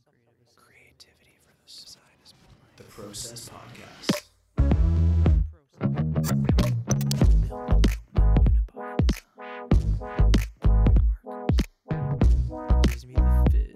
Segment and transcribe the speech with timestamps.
[0.00, 2.32] Some creative Creativity for the side is
[2.76, 4.28] the Process Podcast.
[12.88, 13.74] Gives me the fizz.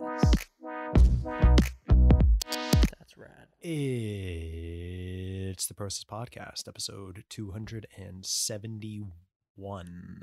[2.99, 3.47] That's rad.
[3.61, 10.21] It's the Process Podcast, episode 271.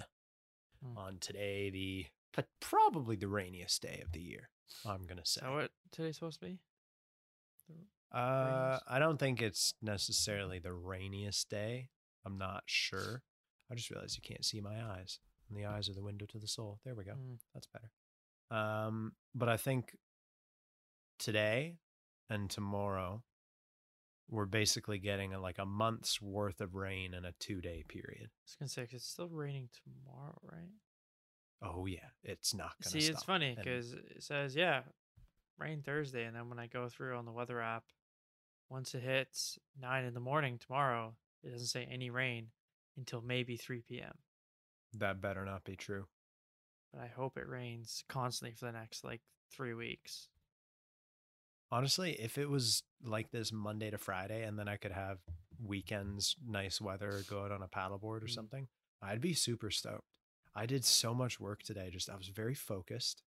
[0.83, 0.97] Hmm.
[0.97, 2.05] On today, the
[2.59, 4.49] probably the rainiest day of the year,
[4.85, 5.41] I'm going to Is say.
[5.41, 6.59] that what today's supposed to be?
[8.11, 8.77] Uh.
[8.87, 11.89] I don't think it's necessarily the rainiest day.
[12.25, 13.23] I'm not sure.
[13.71, 15.19] I just realized you can't see my eyes.
[15.49, 16.79] And the eyes are the window to the soul.
[16.85, 17.13] There we go.
[17.13, 17.37] Mm.
[17.53, 17.91] That's better.
[18.51, 19.95] Um, but I think
[21.19, 21.77] today
[22.29, 23.23] and tomorrow
[24.29, 28.27] we're basically getting a, like a month's worth of rain in a two day period.
[28.29, 30.71] I was gonna say 'cause it's still raining tomorrow, right?
[31.63, 33.15] Oh yeah, it's not gonna See, stop.
[33.15, 34.81] it's funny because it says yeah,
[35.57, 37.85] rain Thursday, and then when I go through on the weather app,
[38.69, 42.47] once it hits nine in the morning tomorrow, it doesn't say any rain
[42.97, 44.13] until maybe three p.m.
[44.93, 46.05] that better not be true.
[46.91, 50.27] But I hope it rains constantly for the next like three weeks.
[51.71, 55.17] Honestly, if it was like this Monday to Friday and then I could have
[55.63, 58.33] weekends, nice weather, go out on a paddleboard or Mm.
[58.35, 58.67] something,
[59.01, 60.03] I'd be super stoked.
[60.55, 61.89] I did so much work today.
[61.91, 63.23] Just I was very focused.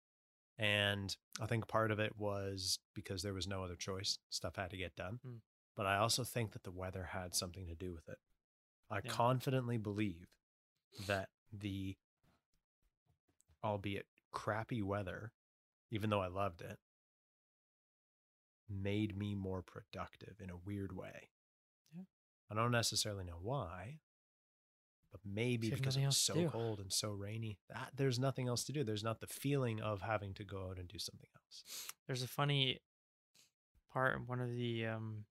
[0.60, 4.20] And I think part of it was because there was no other choice.
[4.30, 5.20] Stuff had to get done.
[5.26, 5.38] Mm.
[5.76, 8.20] But I also think that the weather had something to do with it.
[8.92, 9.10] I Yeah.
[9.10, 10.28] confidently believe
[11.08, 11.98] that the
[13.64, 15.32] albeit crappy weather,
[15.90, 16.80] even though I loved it,
[18.70, 21.30] made me more productive in a weird way.
[21.96, 22.04] Yeah.
[22.52, 24.00] I don't necessarily know why,
[25.14, 27.58] but maybe have because it nothing was so cold and so rainy.
[27.70, 28.84] That there's nothing else to do.
[28.84, 31.64] There's not the feeling of having to go out and do something else.
[32.08, 32.82] There's a funny
[33.94, 35.26] part in one of the um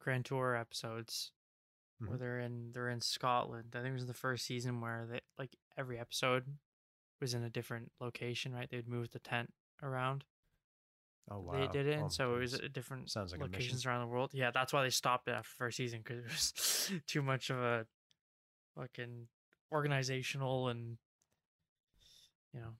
[0.00, 1.30] Grand Tour episodes
[1.98, 2.18] where Mhm.
[2.18, 3.74] they're in they're in Scotland.
[3.74, 6.58] I think it was the first season where they like every episode
[7.20, 8.68] was in a different location, right?
[8.68, 9.52] They'd move the tent
[9.82, 10.24] around.
[11.28, 11.52] Oh wow.
[11.58, 14.06] They did it, Oh, so it was at different Sounds like a locations around the
[14.06, 14.30] world.
[14.32, 17.58] Yeah, that's why they stopped it after first season because it was too much of
[17.58, 17.86] a
[18.78, 19.28] fucking
[19.72, 20.98] organizational and
[22.52, 22.74] you know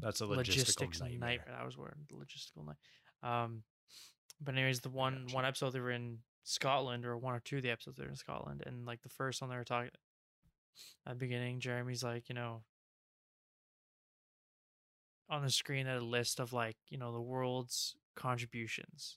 [0.00, 1.18] That's a logistical logistics nightmare.
[1.20, 1.54] nightmare.
[1.56, 2.76] That was where the logistical night.
[3.22, 3.62] Um,
[4.40, 5.34] but anyways, the one Gotcha.
[5.34, 8.10] one episode they were in Scotland, or one or two of the episodes they were
[8.10, 9.90] in Scotland, and like the first one they were talking
[11.06, 12.62] at the beginning, Jeremy's like, you know,
[15.30, 19.16] on the screen had a list of like you know the world's contributions,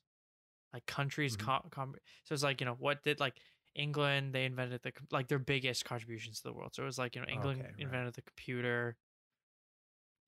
[0.73, 1.35] like countries.
[1.35, 1.39] Mhm.
[1.45, 3.35] Com- com- so it's like you know what did like
[3.77, 6.73] England they invented the like their biggest contributions to the world.
[6.75, 7.83] So it was like you know England Okay, right.
[7.83, 8.97] invented the computer.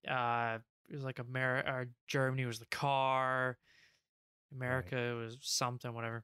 [0.08, 3.58] Uh, it was like America or Germany was the car.
[4.54, 6.24] America was something, whatever.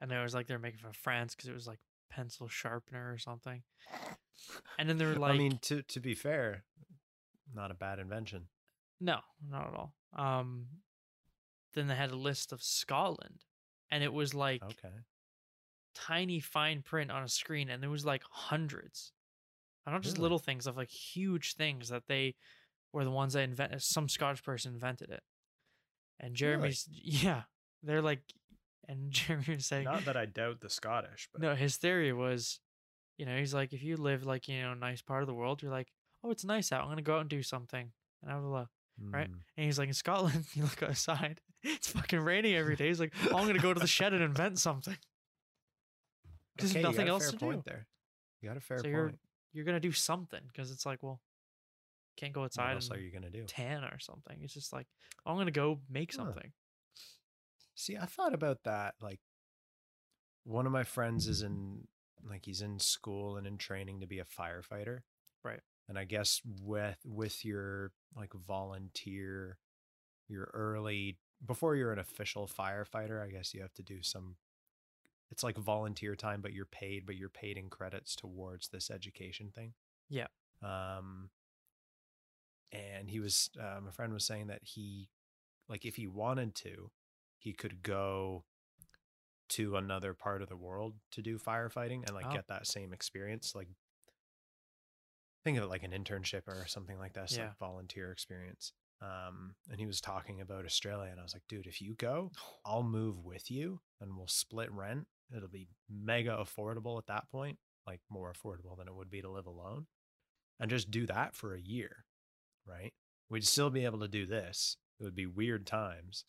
[0.00, 1.78] And it was like they're making fun of France because it was like
[2.10, 3.62] pencil sharpener or something.
[4.78, 6.64] And then they were like, I mean, to to be fair,
[7.54, 8.48] not a bad invention.
[9.00, 9.18] no,
[9.48, 9.94] not at all.
[10.16, 10.66] Um,
[11.74, 13.44] then they had a list of Scotland,
[13.90, 14.94] and it was like Okay.
[15.94, 19.12] Tiny fine print on a screen, and there was like hundreds,
[19.86, 20.22] not just Really?
[20.22, 22.34] little things of like huge things that they
[22.92, 23.82] were the ones that invented.
[23.82, 25.22] Some Scottish person invented it,
[26.20, 27.42] and Jeremy's yeah,
[27.82, 28.20] they're like,
[28.88, 32.60] and Jeremy was saying, Not that I doubt the Scottish, but no, his theory was,
[33.18, 35.34] you know, he's like, if you live like you know, a nice part of the
[35.34, 35.88] world, you're like,
[36.22, 36.82] oh, it's nice out.
[36.82, 37.90] I'm gonna go out and do something,
[38.22, 38.68] and I will.
[39.10, 39.28] right?
[39.30, 42.88] Mm, And he's like, in Scotland, you look outside, it's fucking raining every day.
[42.88, 44.96] He's like, oh, I'm gonna go to the shed and invent something.
[46.56, 47.70] Because okay, there's nothing else to point do.
[47.70, 47.86] there.
[48.40, 48.94] You got a fair So point.
[48.94, 49.12] you're
[49.52, 51.20] you're gonna do something because it's like, well,
[52.16, 52.74] can't go outside.
[52.74, 53.44] what else are you gonna do?
[53.46, 54.36] tan or something.
[54.42, 54.86] It's just like,
[55.26, 56.24] "Oh, I'm gonna go make Huh.
[56.24, 56.52] something.
[57.74, 58.94] See, I thought about that.
[59.00, 59.20] Like,
[60.44, 61.88] one of my friends is in,
[62.22, 65.00] like, he's in school and in training to be a firefighter.
[65.42, 65.60] Right.
[65.88, 69.58] And I guess with with your like volunteer,
[70.28, 74.36] your early before you're an official firefighter, I guess you have to do some.
[75.34, 79.50] It's like volunteer time, but you're paid, but you're paid in credits towards this education
[79.52, 79.74] thing.
[80.08, 80.28] Yeah.
[80.62, 81.30] Um.
[82.70, 85.08] And he was, uh, my friend was saying that he,
[85.68, 86.92] like, if he wanted to,
[87.38, 88.44] he could go
[89.50, 92.32] to another part of the world to do firefighting and like Oh.
[92.32, 93.68] get that same experience like
[95.44, 97.48] think of it like an internship or something like that, Yeah.
[97.48, 98.72] like volunteer experience.
[99.02, 102.30] Um, and he was talking about Australia, and I was like, dude, if you go,
[102.64, 105.06] I'll move with you, and we'll split rent.
[105.34, 109.30] It'll be mega affordable at that point, like more affordable than it would be to
[109.30, 109.86] live alone,
[110.60, 112.04] and just do that for a year,
[112.66, 112.92] right?
[113.30, 114.76] We'd still be able to do this.
[115.00, 116.24] It would be weird times.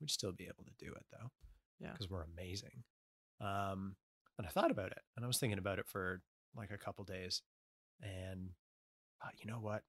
[0.00, 1.30] We'd still be able to do it though.
[1.80, 1.92] Yeah.
[1.92, 2.84] Because we're amazing.
[3.40, 3.96] Um,
[4.38, 6.20] and I thought about it and I was thinking about it for
[6.56, 7.42] like a couple days.
[8.02, 8.50] And
[9.24, 9.82] uh, you know what?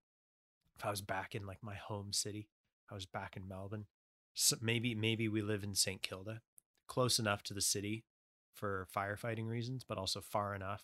[0.78, 2.48] If I was back in like my home city,
[2.90, 3.86] I was back in Melbourne.
[4.34, 6.02] So maybe maybe we live in St.
[6.02, 6.42] Kilda,
[6.88, 8.04] close enough to the city
[8.54, 10.84] for firefighting reasons, but also far enough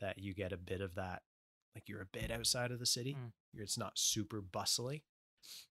[0.00, 1.22] that you get a bit of that,
[1.74, 3.14] like you're a bit outside of the city.
[3.14, 3.32] Mm.
[3.62, 5.02] It's not super bustly.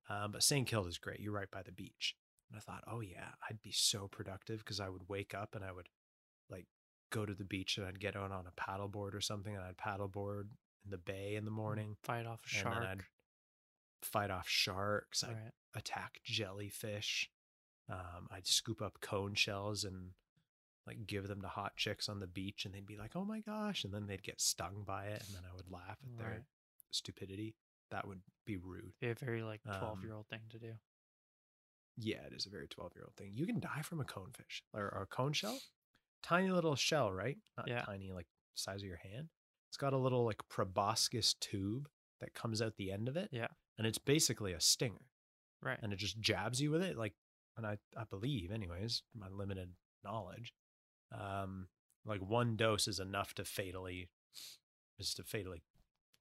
[0.09, 0.67] Um, but St.
[0.67, 1.19] Kilda is great.
[1.19, 2.15] You're right by the beach.
[2.49, 5.63] And I thought, oh yeah, I'd be so productive because I would wake up and
[5.65, 5.89] I would
[6.49, 6.67] like
[7.11, 9.77] go to the beach and I'd get out on a paddleboard or something and I'd
[9.77, 10.49] paddleboard
[10.85, 11.95] in the bay in the morning.
[12.03, 12.75] Fight off a And shark.
[12.79, 13.03] then I'd
[14.03, 15.23] fight off sharks.
[15.23, 15.51] I'd right.
[15.75, 17.29] attack jellyfish.
[17.89, 20.11] Um, I'd scoop up cone shells and
[20.87, 23.39] like give them to hot chicks on the beach, and they'd be like, "Oh my
[23.39, 26.29] gosh!" and then they'd get stung by it, and then I would laugh at their
[26.29, 26.43] Right.
[26.91, 27.55] stupidity.
[27.91, 28.93] That would be rude.
[28.99, 30.73] Be a very like Um, twelve year old thing to do.
[31.97, 33.31] Yeah, it is a very twelve-year-old thing.
[33.33, 35.59] You can die from a conefish or, or a cone shell,
[36.23, 37.37] tiny little shell, right?
[37.55, 37.83] Not Yeah.
[37.83, 39.29] tiny, like size of your hand.
[39.69, 41.87] It's got a little like proboscis tube
[42.19, 43.29] that comes out the end of it.
[43.31, 43.47] Yeah.
[43.79, 45.09] and it's basically a stinger.
[45.61, 45.79] Right.
[45.81, 47.13] and it just jabs you with it like
[47.55, 50.53] and i i believe anyways my limited knowledge
[51.13, 51.67] um
[52.05, 54.09] like one dose is enough to fatally
[54.99, 55.63] just to fatally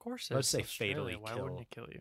[0.00, 0.29] of course.
[0.31, 2.00] let's say Australia, fatally Why wouldn't it kill you?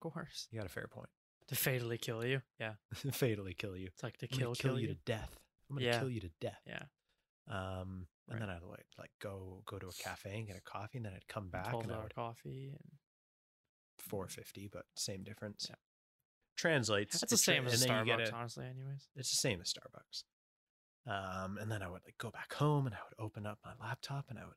[0.00, 0.46] Of course.
[0.50, 1.08] you got a fair point
[1.48, 2.42] To fatally kill you.
[2.60, 2.74] Yeah.
[3.12, 4.94] fatally kill you It's like to I'm gonna kill kill, you you.
[4.94, 5.36] to death
[5.70, 5.98] i'm gonna Yeah.
[6.00, 6.82] kill you to death Yeah.
[7.48, 8.40] um and Right.
[8.40, 11.14] then i'd like like go go to a cafe and get a coffee and then
[11.14, 12.98] i'd come back and I would coffee and
[13.98, 15.76] 450 but same difference Yeah.
[16.56, 18.66] translates that's the it tra- same as Starbucks, a- honestly.
[18.66, 19.08] Anyways.
[19.16, 20.24] it's the same as Starbucks.
[21.08, 23.72] Um, and then I would like go back home and I would open up my
[23.80, 24.54] laptop and I would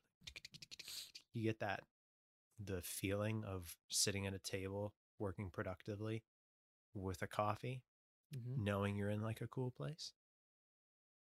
[1.32, 1.84] you get that
[2.62, 6.24] the feeling of sitting at a table working productively
[6.94, 7.82] with a coffee,
[8.32, 10.12] hmm knowing you're in like a cool place.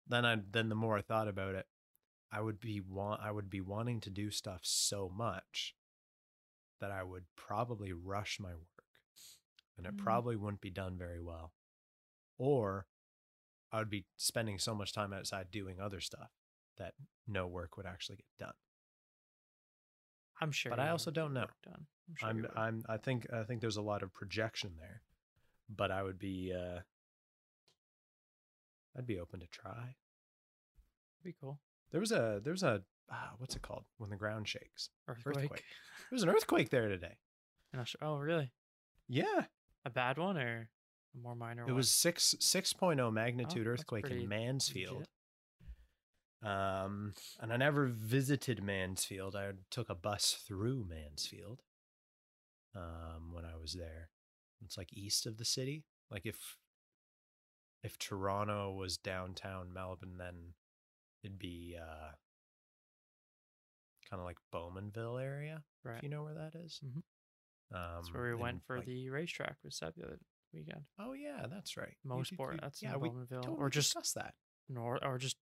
[0.07, 1.67] Then I then the more I thought about it,
[2.31, 5.75] I would be want I would be wanting to do stuff so much
[6.79, 8.85] that I would probably rush my work
[9.77, 9.97] and it Mm.
[9.97, 11.53] probably wouldn't be done very well.
[12.37, 12.87] Or
[13.73, 16.29] I would be spending so much time outside doing other stuff
[16.77, 16.93] that
[17.27, 18.53] no work would actually get done.
[20.39, 20.69] I'm sure.
[20.69, 21.47] But I also don't know.
[21.65, 21.85] Done.
[22.09, 22.29] I'm sure.
[22.29, 22.47] I'm.
[22.55, 25.01] I'm I think I think there's a lot of projection there.
[25.69, 26.79] But I would be uh
[28.97, 29.95] I'd be open to try.
[31.23, 31.59] be cool.
[31.91, 34.89] There was a there was a ah, what's it called when the ground shakes?
[35.07, 35.37] Earthquake.
[35.37, 35.63] Earthquake.
[36.09, 37.17] There was an earthquake there today.
[38.01, 38.51] Oh, really?
[39.07, 39.45] Yeah,
[39.85, 40.69] A bad one or
[41.15, 41.75] a more minor it one?
[41.75, 44.93] was six six oh magnitude that's earthquake in Mansfield.
[44.97, 45.09] legit.
[46.43, 49.35] Um, and I never visited Mansfield.
[49.35, 51.61] I took a bus through Mansfield.
[52.75, 54.09] Um, when I was there,
[54.65, 55.85] it's like east of the city.
[56.11, 56.57] Like if
[57.83, 60.53] if Toronto was downtown Melbourne, then
[61.23, 62.11] it'd be uh
[64.09, 65.63] kind of like Bowmanville area.
[65.83, 65.97] Right.
[65.97, 66.79] If you know where that is.
[66.83, 67.03] Mhm.
[67.75, 70.19] Um, That's where we went for like- the racetrack with Seb the other
[70.53, 70.81] weekend.
[70.99, 71.95] Oh yeah, that's right.
[72.03, 72.53] You- Mo you- Sport.
[72.55, 74.33] you- That's yeah, in Bowmanville, totally or just discussed that.
[74.69, 75.37] north, or just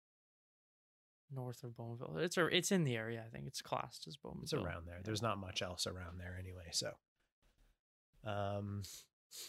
[1.31, 2.18] north of Bowmanville.
[2.19, 3.24] It's a, it's in the area.
[3.25, 4.44] I think it's classed as Bowmanville.
[4.44, 4.95] It's around there.
[4.98, 5.01] Yeah.
[5.04, 6.69] There's not much else around there anyway.
[6.71, 6.92] So,
[8.25, 8.83] um,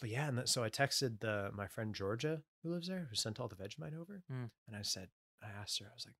[0.00, 3.38] but yeah, and so I texted the my friend Georgia who lives there, who sent
[3.40, 4.50] all the Vegemite over, Mm.
[4.66, 5.08] and I said,
[5.42, 6.16] I asked her, I was like,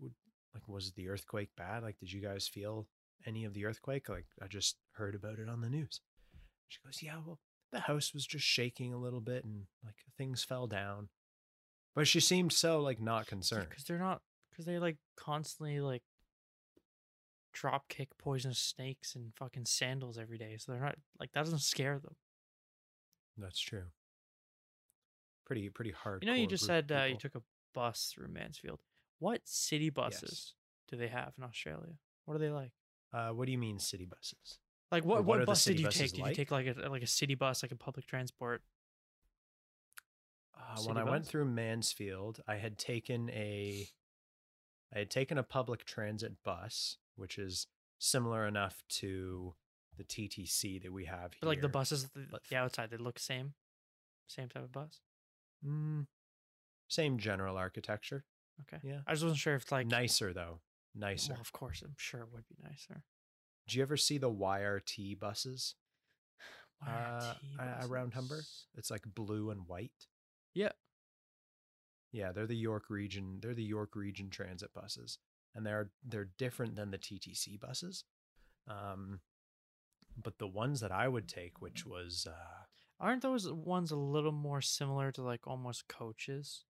[0.00, 0.12] would
[0.54, 1.82] like was the earthquake bad?
[1.82, 2.86] Like, did you guys feel
[3.26, 4.08] any of the earthquake?
[4.08, 6.00] Like, I just heard about it on the news.
[6.68, 7.40] She goes, yeah, well,
[7.74, 11.08] the house was just shaking a little bit, and like things fell down,
[11.94, 13.68] but she seemed so like not concerned.
[13.68, 16.02] because they're not because they like constantly like
[17.52, 20.56] drop kick poisonous snakes and fucking sandals every day.
[20.58, 22.16] So they're not like that doesn't scare them.
[23.36, 23.84] That's true.
[25.46, 26.22] Pretty pretty hard.
[26.22, 27.42] You know, you just said uh, you took a
[27.74, 28.80] bus through Mansfield.
[29.18, 30.54] What city buses
[30.88, 31.94] do they have in Australia?
[32.24, 32.72] What are they like?
[33.12, 34.58] Uh, what do you mean city buses?
[34.94, 36.12] Like what what what, bus did you take?
[36.12, 36.30] Did like?
[36.30, 38.62] you take like a like a city bus, like a public transport?
[40.56, 43.88] Uh, when I went through Mansfield, I had taken a,
[44.94, 47.66] I had taken a public transit bus, which is
[47.98, 49.54] similar enough to
[49.96, 51.40] the TTC that we have here.
[51.42, 53.54] But like the buses, the, but the outside, they look same,
[54.28, 55.00] same type of bus.
[55.66, 56.06] Mm,
[56.88, 58.24] same general architecture.
[58.60, 60.60] Okay, Yeah, I just wasn't sure if it's like nicer though.
[60.94, 61.32] Nicer.
[61.32, 63.02] Well, of course, I'm sure it would be nicer.
[63.66, 65.74] Do you ever see the YRT buses
[66.86, 68.42] uh, uh, around Humber?
[68.76, 70.06] It's like blue and white.
[70.54, 70.72] Yeah.
[72.12, 73.38] Yeah, they're the York region.
[73.40, 75.18] They're the York region transit buses,
[75.54, 78.04] and they're they're different than the TTC buses.
[78.68, 79.20] Um,
[80.22, 82.64] but the ones that I would take, which was uh,
[83.00, 86.64] Aren't those ones a little more similar to like almost coaches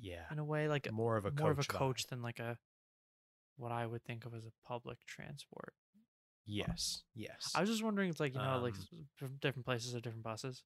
[0.00, 1.78] yeah, in a way, like more of a more of a coach vibe.
[1.78, 2.58] coach than like a
[3.56, 5.74] what I would think of as a public transport.
[6.46, 7.54] Yes, yes.
[7.54, 10.64] I was just wondering, it's like you know, like Um, different places have different buses.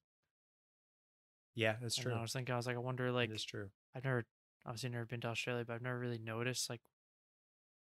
[1.55, 2.13] yeah, that's And true.
[2.13, 3.71] I was thinking, I was like, I wonder, like, is true.
[3.93, 4.25] I've never,
[4.65, 6.81] obviously, never been to Australia, but I've never really noticed, like,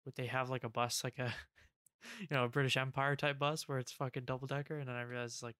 [0.05, 1.35] would they have like a bus, like a,
[2.21, 4.79] you know, a British Empire type bus where it's fucking double decker?
[4.79, 5.57] And then I realized, like,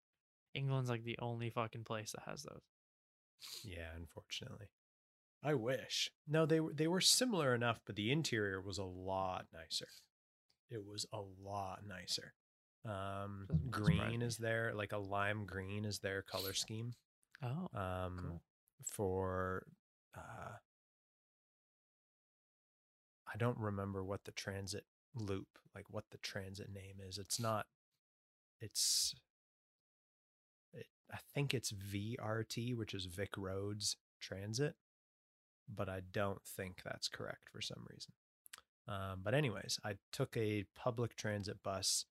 [0.55, 2.63] England's like the only fucking place that has those.
[3.63, 4.69] Yeah, unfortunately.
[5.47, 6.11] I wish.
[6.27, 9.87] No, they were they were similar enough, but the interior was a lot nicer.
[10.71, 12.35] It was a lot nicer.
[12.85, 16.95] Um, Doesn't green is there, like a lime green is their color scheme.
[17.43, 18.43] Oh, Um, cool.
[18.85, 19.67] for
[20.17, 20.57] uh,
[23.33, 24.85] I don't remember what the transit
[25.15, 27.19] loop, like what the transit name is.
[27.19, 27.67] It's not.
[28.61, 29.15] It's.
[30.73, 34.75] It, I think it's VRT, which is Vic Roads Transit,
[35.73, 38.13] but I don't think that's correct for some reason.
[38.89, 42.05] Um, but anyways, I took a public transit bus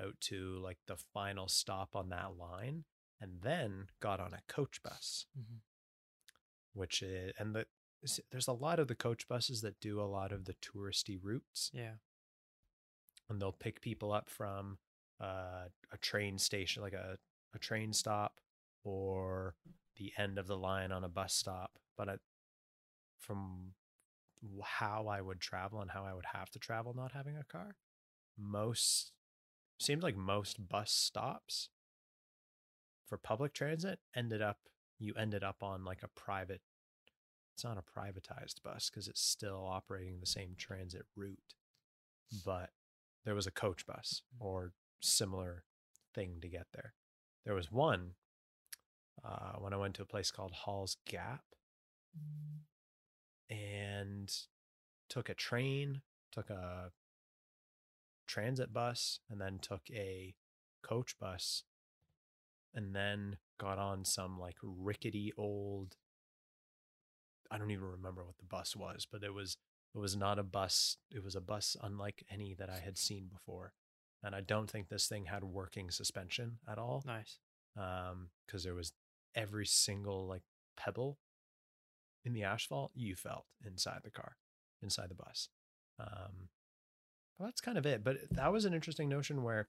[0.00, 2.84] out to like the final stop on that line,
[3.20, 5.60] and then got on a coach bus Mhm.
[6.72, 7.66] which is and the
[8.32, 11.70] there's a lot of the coach buses that do a lot of the touristy routes
[11.72, 11.94] yeah.
[13.28, 14.78] and they'll pick people up from
[15.20, 17.16] uh, a train station like a,
[17.54, 18.40] a train stop
[18.82, 19.54] or
[19.98, 22.16] the end of the line on a bus stop but I,
[23.22, 23.72] from
[24.62, 27.76] how i would travel and how i would have to travel not having a car.
[28.38, 29.12] Most
[29.78, 31.68] seemed like most bus stops
[33.06, 34.58] for public transit ended up
[34.98, 36.60] you ended up on like a private
[37.54, 41.54] it's not a privatized bus because it's still operating the same transit route
[42.44, 42.70] but
[43.24, 45.64] there was a coach bus or similar
[46.14, 46.94] thing to get there.
[47.44, 48.12] There was one
[49.24, 51.42] uh, when i went to a place called Halls Gap
[53.52, 54.32] and
[55.08, 56.00] took a train
[56.32, 56.90] took a
[58.26, 60.34] transit bus and then took a
[60.82, 61.64] coach bus
[62.74, 65.96] and then got on some like rickety old
[67.50, 69.58] I don't even remember what the bus was, but it was
[69.94, 70.96] it was not a bus.
[71.10, 73.74] It was a bus unlike any that I had seen before.
[74.22, 77.02] And I don't think this thing had working suspension at all.
[77.06, 77.38] Nice.
[77.76, 78.92] Um, because there was
[79.34, 80.42] every single like
[80.78, 81.18] pebble
[82.24, 84.36] in the asphalt you felt inside the car,
[84.82, 85.48] inside the bus.
[85.98, 86.48] Um,
[87.38, 88.04] but that's kind of it.
[88.04, 89.68] But that was an interesting notion where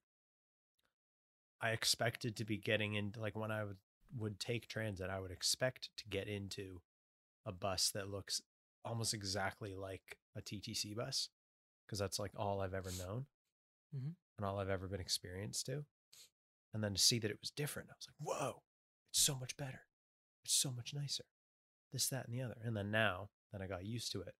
[1.61, 3.77] I expected to be getting into like when I would
[4.15, 6.81] would take transit, I would expect to get into
[7.45, 8.41] a bus that looks
[8.85, 11.29] almost exactly like a TTC bus
[11.85, 13.25] because that's like all I've ever known
[13.95, 14.15] Mhm.
[14.37, 15.85] and all I've ever been experienced to.
[16.73, 18.63] And then to see that it was different, I was like, whoa,
[19.11, 19.87] it's so much better.
[20.43, 21.25] It's so much nicer.
[21.93, 22.57] This, that, and the other.
[22.63, 24.33] And then now, then I got used to it.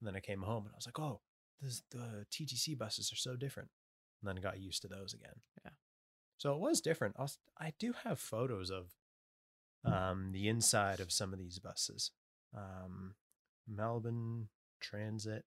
[0.00, 1.20] And then I came home and I was like, oh,
[1.60, 3.68] this, the TTC buses are so different.
[4.22, 5.40] And then I got used to those again.
[5.64, 5.72] Yeah.
[6.38, 7.16] So it was different.
[7.18, 8.92] I'll, I do have photos of
[9.84, 12.12] um, the inside of some of these buses.
[12.56, 13.14] Um,
[13.68, 14.48] Melbourne
[14.80, 15.44] Transit,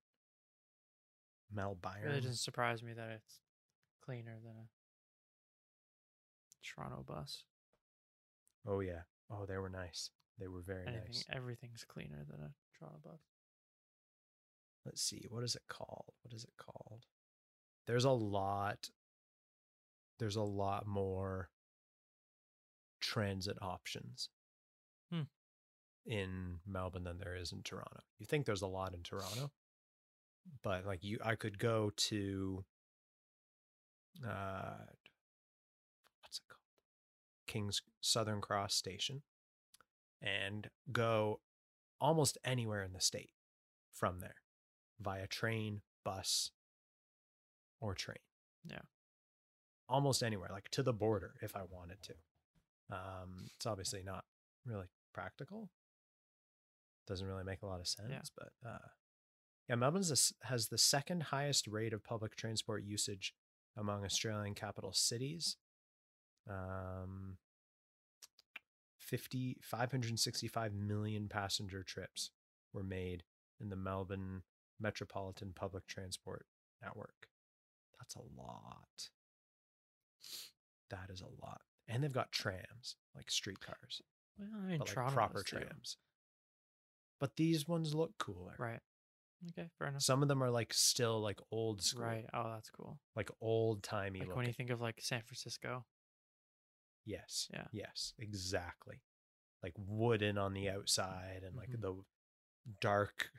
[1.53, 2.03] Melbourne.
[2.03, 3.39] Really doesn't surprise me that it's
[4.03, 4.67] cleaner than a
[6.63, 7.43] Toronto bus.
[8.65, 9.01] Oh yeah.
[9.29, 10.11] Oh, they were nice.
[10.39, 11.25] They were very Anything, nice.
[11.31, 13.19] everything's cleaner than a Toronto bus.
[14.85, 15.25] Let's see.
[15.29, 16.13] What is it called?
[16.23, 17.05] What is it called?
[17.87, 18.89] There's a lot.
[20.19, 21.49] There's a lot more
[23.01, 24.29] transit options
[25.11, 25.23] Hmm.
[26.05, 28.01] in Melbourne than there is in Toronto.
[28.19, 29.51] You think there's a lot in Toronto,
[30.61, 32.65] but like you, I could go to,
[34.25, 34.85] uh,
[36.21, 36.59] what's it called?
[37.47, 39.21] King's Southern Cross Station,
[40.23, 41.41] and go
[41.99, 43.29] almost anywhere in the state
[43.93, 44.35] from there
[44.99, 46.51] via train, bus,
[47.81, 48.17] or train.
[48.69, 48.79] Yeah.
[49.89, 52.13] Almost anywhere, like to the border if I wanted to.
[52.91, 54.23] Um, it's obviously not
[54.65, 55.69] really practical.
[57.05, 58.87] Doesn't really make a lot of sense, but uh,
[59.67, 60.03] yeah, Melbourne
[60.43, 63.33] has the second highest rate of public transport usage
[63.77, 65.57] among Australian capital cities.
[66.49, 67.37] Um,
[69.03, 72.31] 50, 565 million passenger trips
[72.73, 73.23] were made
[73.59, 74.43] in the Melbourne
[74.79, 76.45] Metropolitan Public Transport
[76.81, 77.27] Network.
[77.99, 79.09] That's a lot.
[80.89, 81.61] That is a lot.
[81.87, 84.01] And they've got trams, like streetcars,
[84.39, 85.97] Well, I mean, but like proper trams.
[87.19, 88.55] But these ones look cooler.
[88.57, 88.79] Right.
[89.49, 90.01] Okay, fair enough.
[90.01, 92.25] Some of them are like still like old school, Right.
[92.33, 92.97] Oh, that's cool.
[93.15, 94.37] like old timey Like looking.
[94.37, 95.83] when you think of like San Francisco.
[97.05, 97.49] Yes.
[97.53, 97.67] Yeah.
[97.71, 99.01] Yes, exactly.
[99.61, 101.81] Like wooden on the outside and like Mhm.
[101.81, 102.03] the
[102.79, 103.31] dark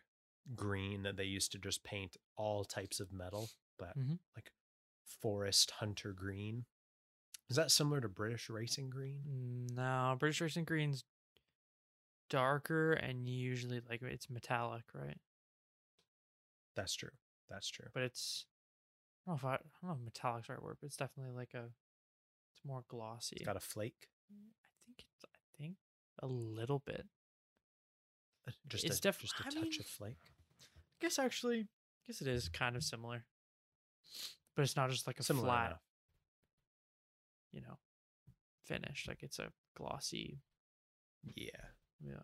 [0.55, 4.19] green that they used to just paint all types of metal, but Mhm.
[4.37, 4.53] like
[5.05, 6.67] forest hunter green.
[7.49, 9.67] Is that similar to British racing green?
[9.75, 11.05] No, British Racing Green's
[12.31, 15.21] darker and usually like it's metallic, right?
[16.75, 17.11] That's true.
[17.49, 17.89] That's true.
[17.93, 18.47] But it's
[19.27, 20.97] I don't know if I, I don't know if metallic's the right word, but it's
[20.97, 21.71] definitely like a
[22.67, 23.37] more glossy.
[23.37, 24.09] It's got a flake.
[24.31, 24.35] I
[24.87, 25.77] think it's I think
[26.23, 27.07] a little bit.
[28.49, 30.19] uh, Just It's a, def- just a I touch mean, of flake.
[30.61, 33.25] I guess actually I guess it is kind of similar.
[34.57, 35.81] But it's not just like a Similar flat, enough.
[37.53, 37.79] you know,
[38.65, 39.07] finish.
[39.09, 40.39] Like it's a glossy
[41.35, 41.51] Yeah.
[42.01, 42.23] yeah.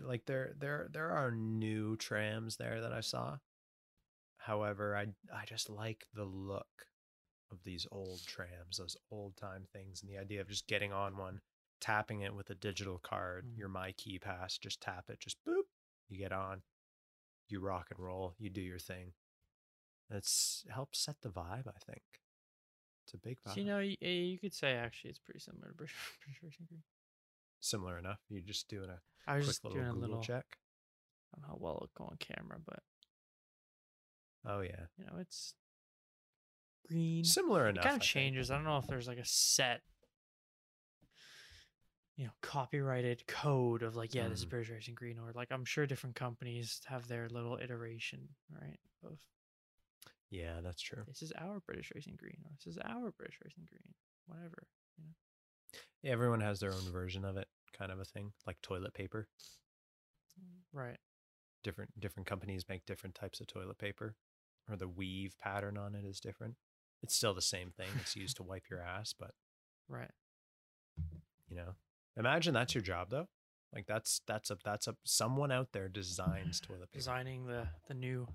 [0.00, 3.38] like there there there are new trams there that I saw.
[4.38, 6.66] However, I I just like the look
[7.50, 11.16] of these old trams, those old time things, and the idea of just getting on
[11.16, 11.40] one,
[11.80, 13.58] tapping it with a digital card, Mm.
[13.58, 15.64] your my key pass, just tap it, just boop,
[16.08, 16.62] you get on,
[17.48, 19.12] you rock and roll, you do your thing.
[20.10, 22.02] It's it helps set the vibe, I think.
[23.04, 23.54] It's a big vibe.
[23.54, 25.94] So, you know, you, you could say actually it's pretty similar to British,
[26.40, 26.58] British
[27.60, 28.20] Similar enough.
[28.28, 30.44] You're just doing a I was quick just little doing a little check.
[31.32, 32.80] I don't know how well it'll go on camera, but
[34.46, 34.86] Oh yeah.
[34.96, 35.54] you know, it's
[36.86, 37.24] green.
[37.24, 37.84] Similar it enough.
[37.84, 38.02] kind I of think.
[38.02, 38.50] changes.
[38.50, 39.80] I don't know if there's like a set,
[42.16, 44.50] you know, copyrighted code of like, yeah, this is Mm.
[44.50, 48.78] British Racing Green, or like I'm sure different companies have their little iteration, right?
[49.04, 49.18] Of
[50.30, 51.04] Yeah, that's true.
[51.06, 53.94] this is our British Racing Green, or this is our British Racing Green,
[54.26, 54.66] whatever.
[54.98, 58.60] You know, Yeah, everyone has their own version of it, kind of a thing, like
[58.60, 59.28] toilet paper.
[60.72, 60.98] right?
[61.62, 64.16] Different different companies make different types of toilet paper,
[64.68, 66.56] or the weave pattern on it is different.
[67.02, 67.88] It's still the same thing.
[68.00, 69.32] It's used to wipe your ass, but
[69.88, 70.10] Right.
[71.48, 71.74] you know,
[72.16, 73.28] imagine that's your job though.
[73.72, 76.98] Like that's that's a that's a someone out there designs toilet paper.
[76.98, 78.26] Designing the the new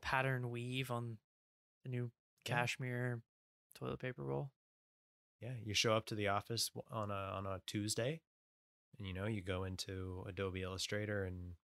[0.00, 1.18] pattern weave on
[1.82, 2.10] the new
[2.46, 2.56] Yeah.
[2.60, 3.22] cashmere
[3.74, 4.50] toilet paper roll.
[5.40, 8.20] Yeah, you show up to the office on a on a Tuesday,
[8.98, 11.54] and you know you go into Adobe Illustrator and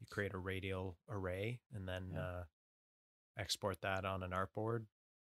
[0.00, 2.20] you create a radial array, and then Yeah.
[2.20, 2.44] uh,
[3.36, 4.86] export that on an artboard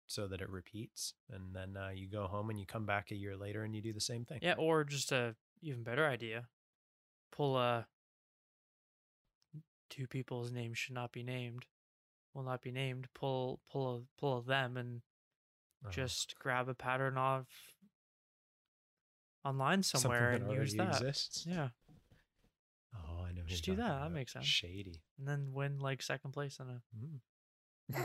[0.08, 3.14] so that it repeats, and then uh, you go home and you come back a
[3.14, 4.40] year later and you do the same thing.
[4.42, 6.48] Yeah, or just a even better idea.
[7.30, 7.86] Pull a
[9.90, 11.66] two people's names should not be named.
[12.34, 13.08] Will not be named.
[13.14, 15.02] Pull pull a pull a them and
[15.86, 17.46] Oh, just grab a pattern off
[19.44, 20.88] online somewhere and use that.
[20.88, 21.46] Exists.
[21.48, 21.68] Yeah.
[22.96, 23.42] Oh, I know.
[23.46, 24.44] Just do that, that makes sense.
[24.46, 25.02] Shady.
[25.18, 27.20] And then win like second place on a, Mm.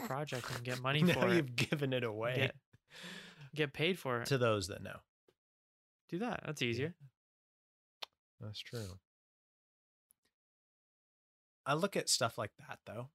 [0.06, 1.36] Project and get money now for it.
[1.36, 2.56] you've given it away Get,
[3.56, 4.28] get paid for it.
[4.28, 4.98] to those that know.
[6.10, 6.42] Do that.
[6.46, 6.94] That's easier.
[8.40, 9.00] That's true.
[11.66, 13.10] I look at stuff like that though.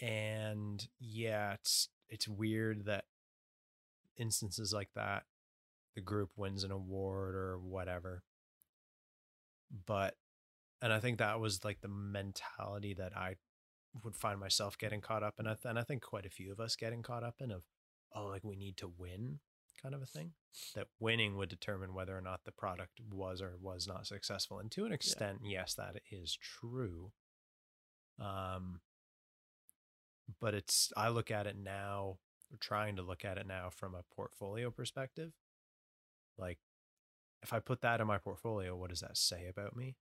[0.00, 3.04] And yeah, it's it's weird that
[4.16, 5.24] instances like that
[5.94, 8.22] the group wins an award or whatever.
[9.86, 10.16] But
[10.82, 13.36] and I think that was like the mentality that I
[14.02, 16.74] would find myself getting caught up in and I think quite a few of us
[16.76, 17.62] getting caught up in of
[18.14, 19.38] oh like we need to win
[19.80, 20.32] kind of a thing
[20.74, 24.58] that winning would determine whether or not the product was or was not successful.
[24.58, 27.12] And to an extent, yes, that is true.
[28.18, 28.80] Um,
[30.40, 32.18] but it's I look at it now,
[32.50, 35.32] or trying to look at it now from a portfolio perspective.
[36.38, 36.58] Like,
[37.42, 39.96] if I put that in my portfolio, what does that say about me?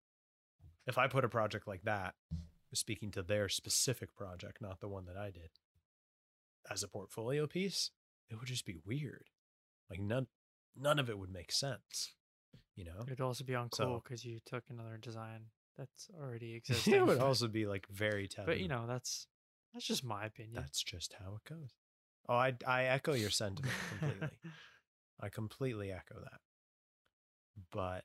[0.88, 2.16] If I put a project like that,
[2.74, 5.50] speaking to their specific project, not the one that I did,
[6.70, 7.92] as a portfolio piece,
[8.30, 9.30] it would just be weird.
[9.90, 10.28] Like none
[10.76, 12.14] none of it would make sense.
[12.76, 13.04] You know?
[13.06, 15.46] It'd also be uncool So- because you took another design
[15.78, 16.94] that's already existing.
[16.96, 18.46] it would also be like very taboo.
[18.48, 19.28] but you know, that's
[19.74, 20.56] that's just my opinion.
[20.56, 21.70] that's just how it goes.
[22.30, 24.30] Oh, I I echo your sentiment completely.
[25.20, 26.40] I completely echo that.
[27.72, 28.04] But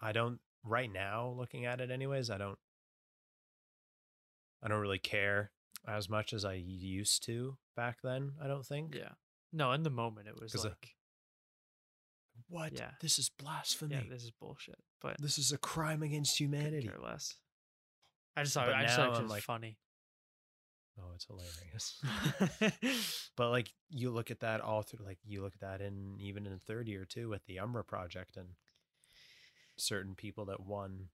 [0.00, 2.58] I don't right now looking at it anyways, I don't
[4.66, 5.52] I don't really care
[5.86, 8.96] as much as I used to back then, I don't think.
[8.96, 9.10] yeah.
[9.52, 10.96] No, in the moment it was uh, like,
[12.48, 12.72] What?
[12.72, 12.90] Yeah.
[13.00, 13.94] This is blasphemy.
[13.94, 14.78] yeah, this is bullshit.
[15.00, 16.88] But this is a crime against humanity.
[16.88, 17.36] care less.
[18.36, 19.78] I just thought But I just thought it was like- funny.
[20.98, 22.00] Oh, it's hilarious.
[23.36, 26.46] but like you look at that all through like you look at that in even
[26.46, 28.48] in third year too with the Umbra project and
[29.76, 31.08] certain people that won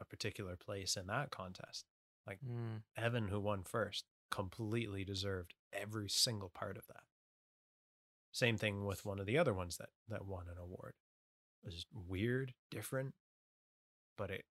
[0.00, 1.89] a particular place in that contest.
[2.28, 2.82] Mm.
[2.96, 7.02] Evan, who won first, completely deserved every single part of that.
[8.32, 10.94] Same thing with one of the other ones that that won an award.
[11.62, 13.14] It was weird, different,
[14.16, 14.44] but it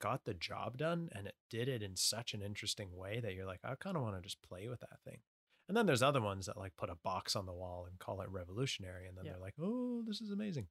[0.00, 3.46] got the job done and it did it in such an interesting way that you're
[3.46, 5.20] like, I kind of want to just play with that thing.
[5.68, 8.20] And then there's other ones that like put a box on the wall and call
[8.20, 9.32] it revolutionary, and then Yeah.
[9.32, 10.68] they're like, "Oh, this is amazing,"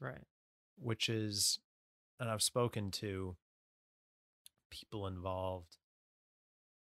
[0.00, 0.26] Right.
[0.76, 1.58] which is,
[2.20, 3.36] and I've spoken to
[4.72, 5.76] people involved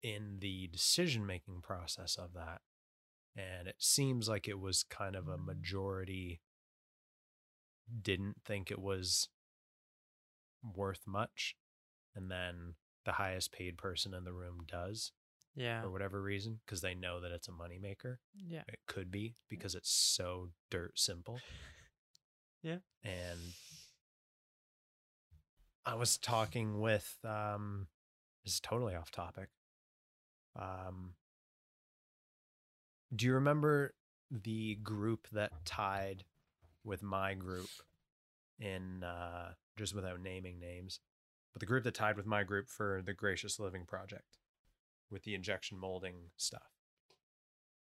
[0.03, 2.61] in the decision making process of that,
[3.37, 5.45] and it seems like it was kind of a mm.
[5.45, 6.41] majority
[8.03, 9.29] didn't think it was
[10.75, 11.57] worth much,
[12.15, 15.13] and then the highest paid person in the room does
[15.55, 15.83] Yeah.
[15.83, 18.17] for whatever reason because they know that it's a moneymaker.
[18.35, 18.63] Yeah.
[18.67, 21.41] It could be because it's so dirt simple.
[22.65, 22.79] Yeah.
[23.03, 23.39] And
[25.87, 27.89] I was talking with um
[28.45, 29.49] this is totally off topic.
[30.59, 31.15] Um
[33.15, 33.95] do you remember
[34.31, 36.25] the group that tied
[36.85, 37.69] with my group
[38.59, 41.01] in uh just without naming names,
[41.53, 44.39] but the group that tied with my group for the Gracious Living Project
[45.11, 46.71] with the injection molding stuff.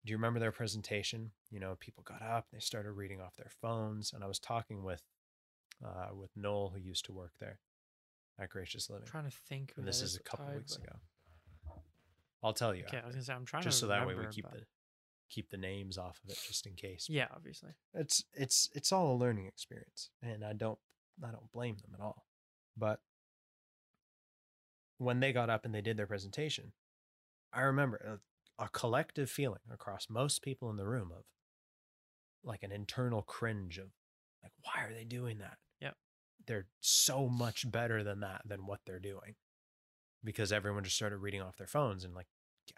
[0.06, 1.32] Do you remember their presentation?
[1.50, 4.82] You know, people got up, they started reading off their phones, and I was talking
[4.82, 5.02] with
[5.84, 7.58] uh, with Noel, who used to work there
[8.40, 9.04] at Gracious Living.
[9.06, 9.72] I'm trying to think.
[9.76, 10.92] And this is a couple weeks ago.
[12.42, 14.14] I'll tell you Okay, I was gonna say I'm trying just to so that way
[14.14, 14.64] we keep but- the
[15.28, 17.06] keep the names off of it, just in case.
[17.08, 17.70] Yeah, obviously.
[17.94, 20.78] it's it's it's all a learning experience and i don't
[21.22, 22.24] i don't blame them at all
[22.76, 23.00] but
[24.98, 26.72] when they got up and they did their presentation
[27.52, 28.18] i remember
[28.58, 31.24] a, a collective feeling across most people in the room of
[32.42, 33.88] like an internal cringe of
[34.42, 35.58] like why are they doing that.
[36.50, 39.36] They're so much better than that than what they're doing
[40.24, 42.26] because everyone just started reading off their phones and like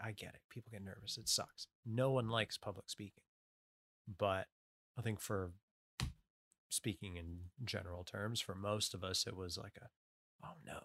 [0.02, 3.22] i get it people get nervous it sucks no one likes public speaking
[4.18, 4.46] but
[4.98, 5.52] I think for
[6.68, 9.86] speaking in general terms, for most of us, it was like a,
[10.44, 10.80] oh no.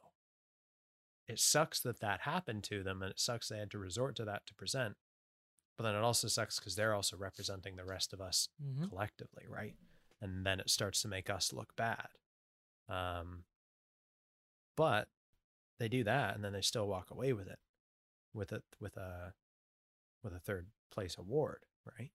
[1.27, 4.25] It sucks that that happened to them and it sucks they had to resort to
[4.25, 4.95] that to present.
[5.77, 8.85] But then it also sucks because they're also representing the rest of us Mm-hmm.
[8.87, 9.73] collectively, right?
[10.21, 12.07] And then it starts to make us look bad.
[12.89, 13.43] Um,
[14.75, 15.07] but
[15.79, 17.59] they do that and then they still walk away with it,
[18.33, 19.33] with it with a
[20.23, 22.11] with a third place award, right?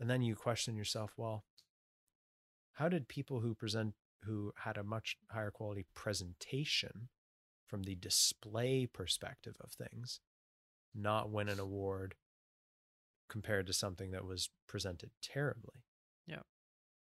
[0.00, 1.44] And then you question yourself, well,
[2.74, 7.08] how did people who present who had a much higher quality presentation
[7.66, 10.20] from the display perspective of things
[10.94, 12.14] not win an award
[13.28, 15.84] compared to something that was presented terribly?
[16.26, 16.42] Yeah.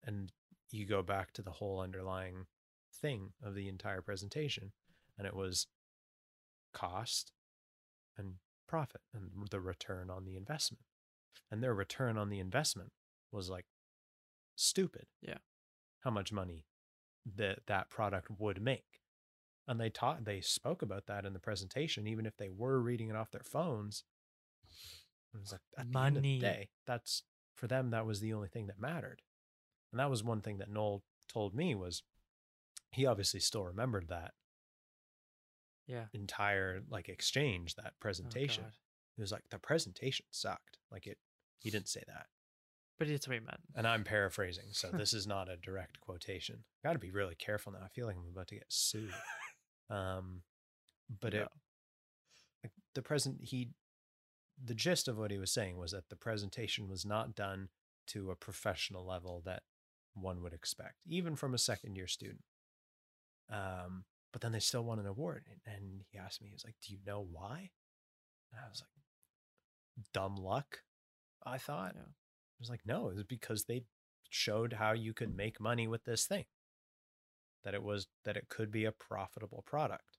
[0.05, 0.33] And
[0.71, 2.47] you go back to the whole underlying
[3.01, 4.73] thing of the entire presentation,
[5.19, 5.67] and it was
[6.73, 7.33] cost
[8.17, 8.35] and
[8.67, 10.85] profit and the return on the investment.
[11.51, 12.91] And their return on the investment
[13.31, 13.67] was like
[14.57, 15.07] stupid.
[15.23, 15.39] Yeah.
[16.01, 16.65] How much money
[17.35, 19.01] that that product would make.
[19.69, 23.11] And they taught they spoke about that in the presentation, even if they were reading
[23.11, 24.05] it off their phones.
[25.35, 26.39] It was like at the end of Money.
[26.39, 27.23] the day, that's
[27.57, 29.23] for them, that was the only thing that mattered.
[29.91, 32.03] And that was one thing that Noel told me was
[32.97, 34.33] he obviously still remembered that
[35.87, 36.07] Yeah.
[36.13, 38.65] entire like exchange, that Oh, presentation.
[38.65, 38.73] God.
[39.17, 40.79] He was like, the presentation sucked.
[40.91, 41.19] Like it,
[41.59, 42.27] he didn't say that.
[42.99, 43.61] But it's what he meant.
[43.75, 46.65] And I'm paraphrasing, so this is not a direct quotation.
[46.83, 47.81] Got to be really careful now.
[47.85, 49.13] I feel like I'm about to get sued.
[49.91, 50.43] Um,
[51.21, 51.49] but it,
[52.65, 53.71] like, the present, he,
[54.63, 57.69] the gist of what he was saying was that the presentation was not done
[58.09, 59.63] to a professional level that
[60.15, 62.43] one would expect, even from a second year student.
[63.51, 65.45] Um, but then they still won an award.
[65.67, 67.71] And, he asked me, he was like, Do you know why?
[68.53, 70.81] And I was like, Dumb luck,
[71.45, 71.93] I thought.
[71.95, 72.03] Yeah.
[72.03, 73.85] I was like, no, it was because they
[74.31, 76.47] showed how you could make money with this thing.
[77.65, 80.17] That it was that it could be a profitable product.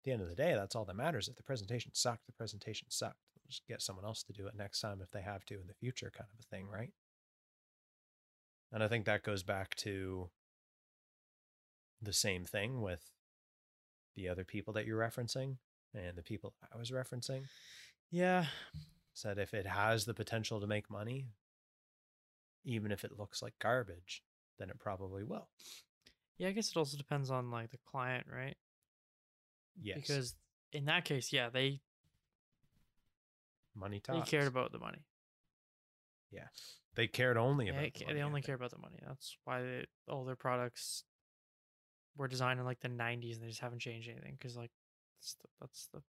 [0.00, 1.28] At the end of the day, that's all that matters.
[1.28, 3.16] If the presentation sucked, the presentation sucked.
[3.48, 5.74] Just get someone else to do it next time if they have to in the
[5.74, 6.92] future, kind of a thing, right?
[8.70, 10.28] And I think that goes back to
[12.02, 13.10] the same thing with
[14.14, 15.56] the other people that you're referencing
[15.94, 17.42] and the people I was referencing
[18.10, 18.46] Yeah.
[19.14, 21.26] said if it has the potential to make money,
[22.64, 24.22] even if it looks like garbage,
[24.58, 25.48] then it probably will.
[26.36, 28.56] Yeah, I guess it also depends on like the client, right?
[29.80, 30.34] Yes, Because
[30.72, 31.80] in that case, yeah, they
[33.74, 34.30] money they talks.
[34.30, 35.04] cared about the money.
[36.30, 36.48] Yeah,
[36.94, 37.80] they cared only about.
[37.80, 38.98] they, the money, they only care about the money.
[39.06, 41.04] That's why they, all their products
[42.18, 44.72] were designed in like the 90s and they just haven't changed anything because like
[45.20, 46.02] that's the, that's the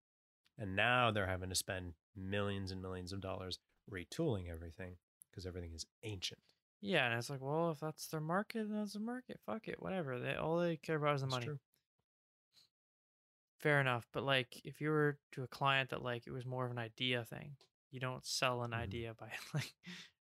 [0.58, 3.60] And now they're having to spend millions and millions of dollars
[3.91, 4.98] retooling everything
[5.32, 6.41] because everything is ancient.
[6.82, 9.82] yeah and it's like well if that's their market then that's the market fuck it
[9.82, 11.60] whatever they all they care about is the It's money true.
[13.60, 16.65] fair enough but like if you were to a client that like it was more
[16.65, 17.56] of an idea thing
[17.91, 18.82] you don't sell an Mhm.
[18.82, 19.74] idea by like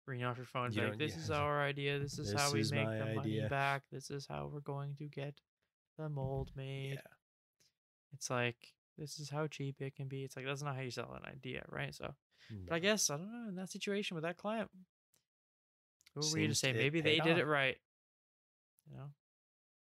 [0.07, 1.23] ringing off your phone You like this yeah.
[1.25, 4.47] is our idea this is how we is make the money back this is how
[4.53, 5.41] we're going to get
[5.99, 7.01] the mold made Yeah.
[8.13, 10.91] it's like this is how cheap it can be it's like that's not how you
[10.91, 12.15] sell an idea right so
[12.67, 12.87] but i mm-hmm.
[12.87, 14.71] guess i don't know in that situation with that client
[16.15, 17.77] who were you to Seems say maybe they paid did it right
[18.91, 19.11] you know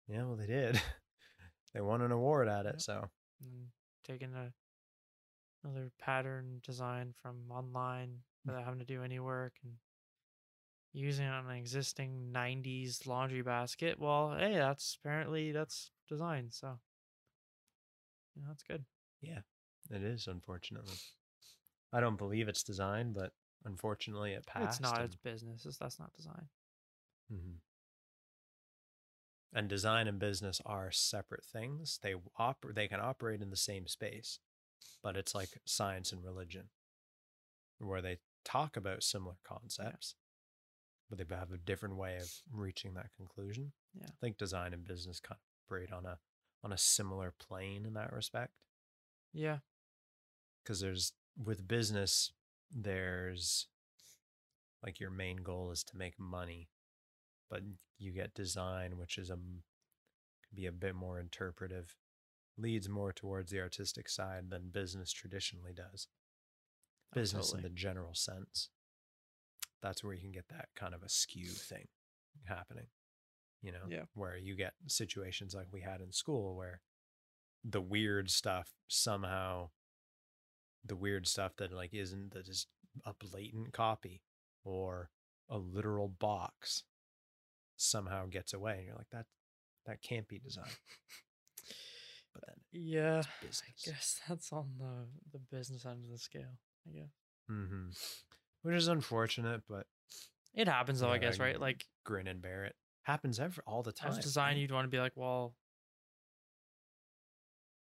[0.07, 0.81] Yeah, well, they did.
[1.73, 2.75] they won an award at it.
[2.75, 2.81] Yep.
[2.81, 3.09] So,
[3.41, 3.67] and
[4.05, 4.53] taking a
[5.63, 8.19] another pattern design from online mm.
[8.45, 9.73] without having to do any work and
[10.97, 16.79] using an existing 90s laundry basket well hey that's apparently that's design so
[18.35, 18.83] you know that's good
[19.21, 19.41] Yeah,
[19.89, 20.95] it is, unfortunately.
[21.93, 23.31] I don't believe it's design, but
[23.65, 24.79] unfortunately it passed.
[24.79, 26.47] it's not and- it's business it's, that's not design
[27.31, 27.57] Mhm.
[29.53, 31.99] And design and business are separate things.
[32.01, 34.39] They oper- they can operate in the same space,
[35.01, 36.69] but it's like science and religion,
[37.79, 40.15] where they talk about similar concepts,
[41.09, 43.71] but they have a different way of reaching that conclusion.
[43.93, 44.07] Yeah.
[44.07, 46.17] I think design and business kind of operate on a
[46.63, 48.53] on a similar plane in that respect.
[49.33, 49.59] Yeah.
[50.63, 52.31] Because there's with business
[52.71, 53.67] there's
[54.83, 56.67] like your main goal is to make money
[57.49, 57.61] but
[57.97, 61.95] you get design which is a could be a bit more interpretive
[62.57, 66.07] leads more towards the artistic side than business traditionally does.
[67.13, 68.69] Oh, business in the general sense
[69.81, 71.87] that's where you can get that kind of a skew thing
[72.45, 72.87] happening
[73.61, 74.03] you know Yeah.
[74.13, 76.81] where you get situations like we had in school where
[77.63, 79.69] the weird stuff somehow
[80.85, 82.67] the weird stuff that like isn't that is
[83.05, 84.21] a blatant copy
[84.63, 85.09] or
[85.49, 86.83] a literal box
[87.75, 89.25] somehow gets away and you're like that
[89.85, 90.65] that can't be design
[92.33, 96.57] but then yeah it's i guess that's on the the business end of the scale
[96.87, 97.11] i guess.
[97.47, 97.89] Hmm
[98.67, 99.85] which is unfortunate but
[100.53, 101.61] it happens though i guess I right?
[101.61, 102.75] Like grin and bear it.
[103.03, 105.55] Happens every all the time as design you'd want to be like well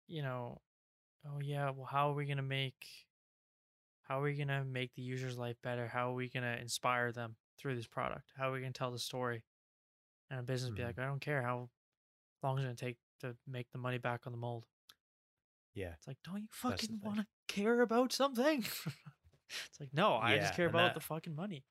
[0.07, 0.61] you know
[1.27, 2.87] oh yeah well how are we going to make
[4.03, 5.87] how are we to make the user's life better?
[5.87, 8.33] How are we going to inspire them through this product?
[8.39, 9.45] How are we going to tell the story?
[10.31, 10.87] And a business be Mhm.
[10.87, 11.69] like i don't care how
[12.43, 14.65] long it's going to take to make the money back on the mold.
[15.75, 15.93] Yeah.
[15.99, 18.65] It's like don't you fucking want to care about something
[19.69, 21.65] it's like no i Yeah, just care about that- the fucking money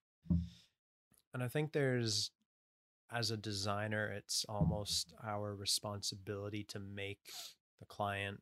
[1.33, 2.31] and i think there's
[3.11, 7.19] as a designer it's almost our responsibility to make
[7.79, 8.41] the client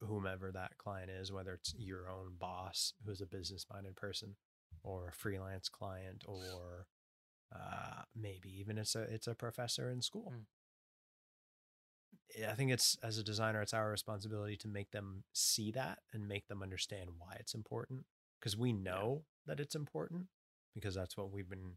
[0.00, 4.36] whomever that client is whether it's your own boss who's a business minded person
[4.82, 6.86] or a freelance client or
[7.54, 10.44] uh, maybe even it's a it's a professor in school Mm.
[12.48, 16.28] I think it's as a designer, it's our responsibility to make them see that and
[16.28, 18.04] make them understand why it's important.
[18.40, 20.26] Because we know that it's important
[20.74, 21.76] because that's what we've been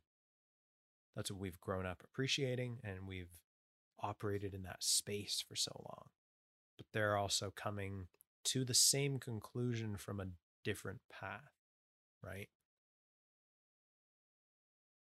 [1.15, 3.41] that's what we've grown up appreciating and we've
[4.01, 6.05] operated in that space for so long.
[6.77, 8.07] But they're also coming
[8.45, 10.27] to the same conclusion from a
[10.63, 11.51] different path,
[12.23, 12.49] right?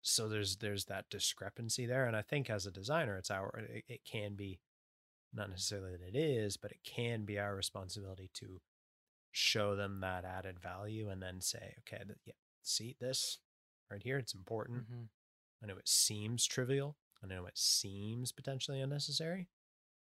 [0.00, 3.84] So there's there's that discrepancy there and I think as a designer it's our it,
[3.88, 4.58] it can be
[5.34, 8.60] not necessarily that it is, but it can be our responsibility to
[9.32, 13.38] show them that added value and then say, okay, yeah, see this
[13.90, 14.88] right here, it's important.
[14.90, 15.08] Mhm.
[15.62, 16.96] I know it seems trivial.
[17.22, 19.48] I know it seems potentially unnecessary,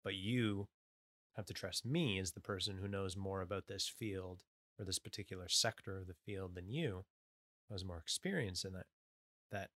[0.03, 0.69] but you
[1.35, 4.43] have to trust me as the person who knows more about this field
[4.77, 7.05] or this particular sector of the field than you,
[7.67, 8.87] who has more experience in it,
[9.51, 9.71] that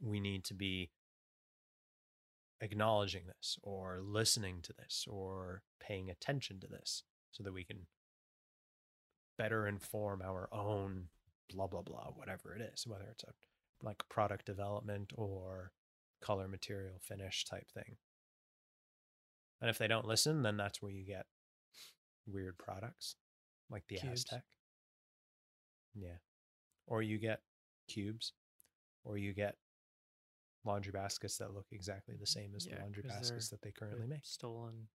[0.00, 0.90] we need to be
[2.60, 7.86] acknowledging this or listening to this or paying attention to this so that we can
[9.38, 11.08] better inform our own
[11.52, 13.32] blah blah blah whatever it is whether it's a
[13.82, 15.72] like product development or
[16.20, 17.96] color material finish type thing
[19.60, 21.26] and if they don't listen then that's where you get
[22.26, 23.16] weird products
[23.70, 24.24] like the Cubes.
[24.24, 24.42] Aztek
[25.94, 26.18] yeah
[26.86, 27.40] or you get
[27.88, 28.32] cubes
[29.04, 29.56] or you get
[30.64, 34.06] laundry baskets that look exactly the same as Yeah, the laundry baskets that they currently
[34.06, 34.88] make stolen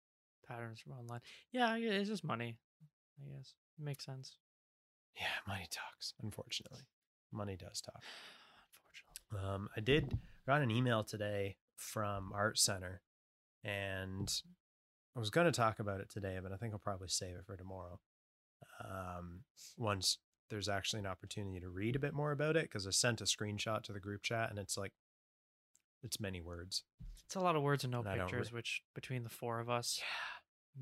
[0.47, 1.21] patterns from online.
[1.51, 2.57] Yeah, it's just money.
[3.21, 4.39] I guess makes sense.
[5.17, 6.83] yeah money talks unfortunately
[7.33, 8.03] money does talk
[9.31, 13.03] Unfortunately, Um, I did got an email today from Art Center,
[13.65, 14.31] and
[15.15, 17.45] I was going to talk about it today, but I think I'll probably save it
[17.47, 17.99] for tomorrow.
[18.83, 19.41] Um,
[19.77, 20.19] once
[20.51, 23.25] there's actually an opportunity to read a bit more about it, because I sent a
[23.25, 24.93] screenshot to the group chat, and it's like
[26.03, 26.85] it's many words.
[27.25, 29.69] It's a lot of words and no And pictures, re- which between the four of
[29.69, 30.01] us,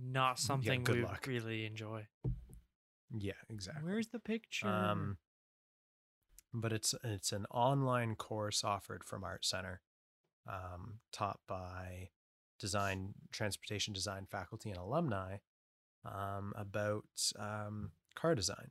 [0.00, 1.26] not something good we luck.
[1.26, 2.07] really enjoy.
[3.16, 3.85] Yeah, exactly.
[3.85, 4.68] Where's the picture?
[4.68, 5.18] Um,
[6.52, 9.83] but it's it's an online course offered from Art Center,
[10.48, 12.11] um, taught by
[12.59, 15.38] design transportation design faculty and alumni
[16.04, 17.04] um, about
[17.38, 18.70] um, car design.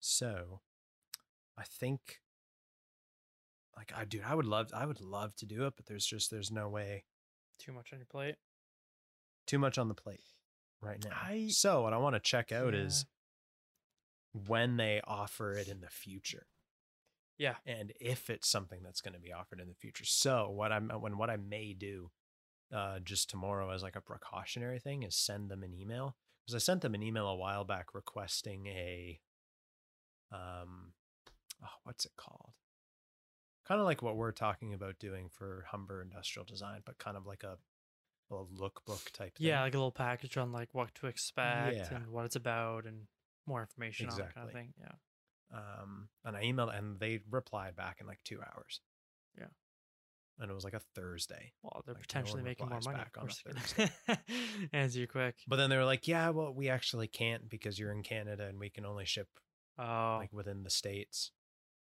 [0.00, 0.60] So,
[1.58, 2.20] I think,
[3.76, 6.30] like I dude, I would love I would love to do it, but there's just
[6.30, 7.04] there's no way
[7.58, 8.36] Too much on your plate.
[9.48, 10.22] Too much on the plate
[10.80, 11.10] right now.
[11.12, 12.80] I- so what I want to check out Yeah.
[12.82, 13.04] is
[14.32, 16.46] when they offer it in the future.
[17.38, 17.56] Yeah.
[17.64, 20.04] and if it's something that's going to be offered in the future.
[20.04, 22.10] So what I'm when what I may do
[22.72, 26.58] uh just tomorrow as like a precautionary thing is send them an email because I
[26.58, 29.20] sent them an email a while back requesting a
[30.32, 30.92] um
[31.62, 32.54] oh what's it called?
[33.66, 37.24] Kind of like what we're talking about doing for Humber Industrial Design, but kind of
[37.26, 37.58] like a
[38.30, 39.46] a lookbook type thing.
[39.46, 41.94] Yeah, like a little package on like what to expect Yeah.
[41.94, 43.06] and what it's about and
[43.46, 44.72] more information on that kind of thing.
[44.78, 44.92] Yeah.
[45.58, 48.80] um, and I emailed and they replied back in like two hours.
[49.38, 49.46] Yeah.
[50.40, 51.52] and it was like a Thursday.
[51.62, 52.96] Well, they're Like, potentially one making more money.
[52.98, 53.42] back on a course,
[53.76, 54.18] they're gonna
[54.72, 55.36] answer you quick.
[55.48, 58.58] But then they were like, "Yeah, well, we actually can't because you're in Canada and
[58.60, 59.28] we can only ship
[59.78, 61.30] Oh, like within the states.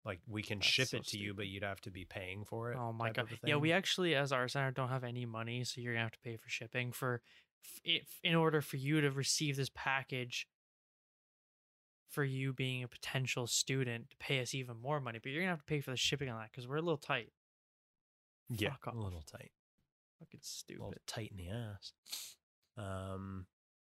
[0.06, 2.44] Like we can That's ship so it to you, but you'd have to be paying
[2.44, 3.26] for it." oh my god.
[3.44, 6.18] Yeah, we actually, as Art Center, don't have any money, so you're gonna have to
[6.20, 7.20] pay for shipping for,
[7.84, 10.46] if in order for you to receive this package.
[12.08, 15.50] For you being a potential student to pay us even more money, but you're gonna
[15.50, 17.32] have to pay for the shipping on that because we're a little tight.
[18.48, 19.50] yeah, fuck a little tight,
[20.20, 20.82] Fucking a stupid.
[20.82, 21.92] little tight in the ass.
[22.78, 23.46] Um,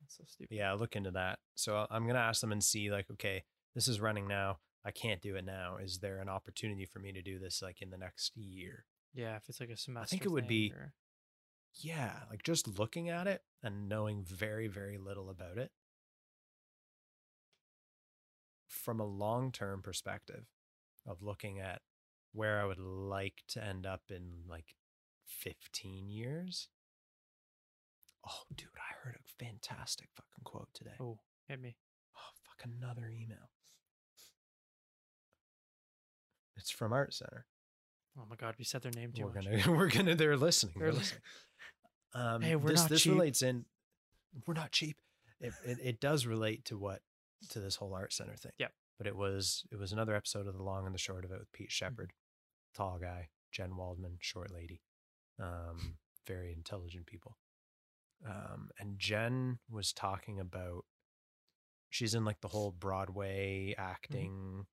[0.01, 0.55] That's so stupid.
[0.55, 1.39] yeah, look into that.
[1.55, 3.45] So I'm gonna ask them and see like, okay,
[3.75, 4.59] this is running now.
[4.85, 5.77] I can't do it now.
[5.77, 8.87] Is there an opportunity for me to do this like in the next year?
[9.13, 10.15] Yeah, if it's like a semester.
[10.15, 10.95] I think it would be- or-
[11.75, 15.71] Yeah, like just looking at it and knowing very, very little about it
[18.67, 20.47] from a long term perspective
[21.07, 21.83] of looking at
[22.33, 24.77] where I would like to end up in like
[25.27, 26.69] 15 years.
[28.27, 30.97] Oh, dude, I heard a fantastic fucking quote today.
[31.01, 31.77] Oh, Oh, hit me.
[32.17, 33.51] Oh, fuck, another email.
[36.61, 37.47] It's from Art Center.
[38.19, 39.45] Oh my god, we said their name too We're much.
[39.67, 40.75] gonna, we're gonna, they're listening.
[40.79, 41.23] They're listening.
[42.15, 43.13] Um, Hey, we're this, not this cheap.
[43.13, 43.65] relates in.
[44.47, 44.97] We're not cheap.
[45.41, 47.01] It, it it does relate to what
[47.51, 48.53] to this whole art center thing.
[48.59, 48.73] Yep.
[48.99, 51.39] But it was it was another episode of the long and the short of it
[51.39, 51.63] with Mm-hmm.
[51.65, 52.13] Pete Shepherd,
[52.75, 54.83] tall guy, Jen Waldman, short lady,
[55.41, 55.97] um,
[56.27, 57.37] very intelligent people.
[58.29, 60.85] Um, and Jen was talking about
[61.89, 64.67] she's in like the whole Broadway acting,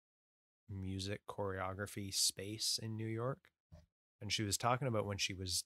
[0.68, 3.38] music choreography space in New York,
[4.20, 5.64] and she was talking about when she was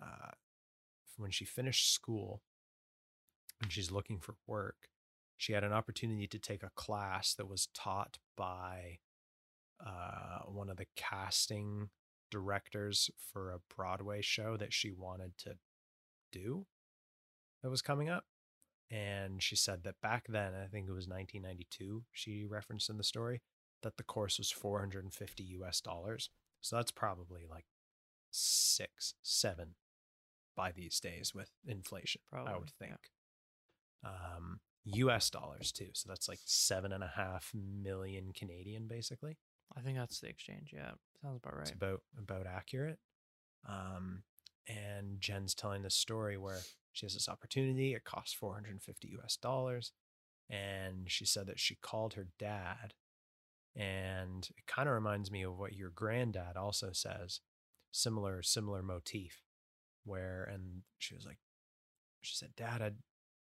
[0.00, 0.30] uh,
[1.16, 2.42] when she finished school
[3.62, 4.88] and she's looking for work,
[5.36, 8.98] she had an opportunity to take a class that was taught by
[9.84, 11.90] uh, one of the casting
[12.30, 15.54] directors for a Broadway show that she wanted to
[16.32, 16.66] do
[17.62, 18.24] that was coming up.
[18.90, 23.04] And she said that back then, I think it was 1992, she referenced in the
[23.04, 23.40] story,
[23.82, 26.30] that the course was 450 US dollars.
[26.60, 27.66] So that's probably like
[28.30, 29.74] six, seven
[30.56, 32.86] by these days with inflation, probably, I would yeah.
[32.86, 33.00] think.
[34.04, 35.88] Um, US dollars too.
[35.94, 39.38] So that's like seven and a half million Canadian, basically.
[39.76, 40.70] I think that's the exchange.
[40.72, 40.92] Yeah,
[41.22, 41.62] sounds about right.
[41.62, 42.98] It's about about accurate.
[43.68, 44.22] Um,
[44.66, 46.60] and Jen's telling this story where
[46.92, 47.94] she has this opportunity.
[47.94, 49.92] It costs 450 US dollars.
[50.50, 52.94] And she said that she called her dad.
[53.74, 57.40] And it kind of reminds me of what your granddad also says.
[57.90, 59.42] Similar, similar motif.
[60.04, 61.38] Where and she was like,
[62.22, 62.90] she said, Dad, I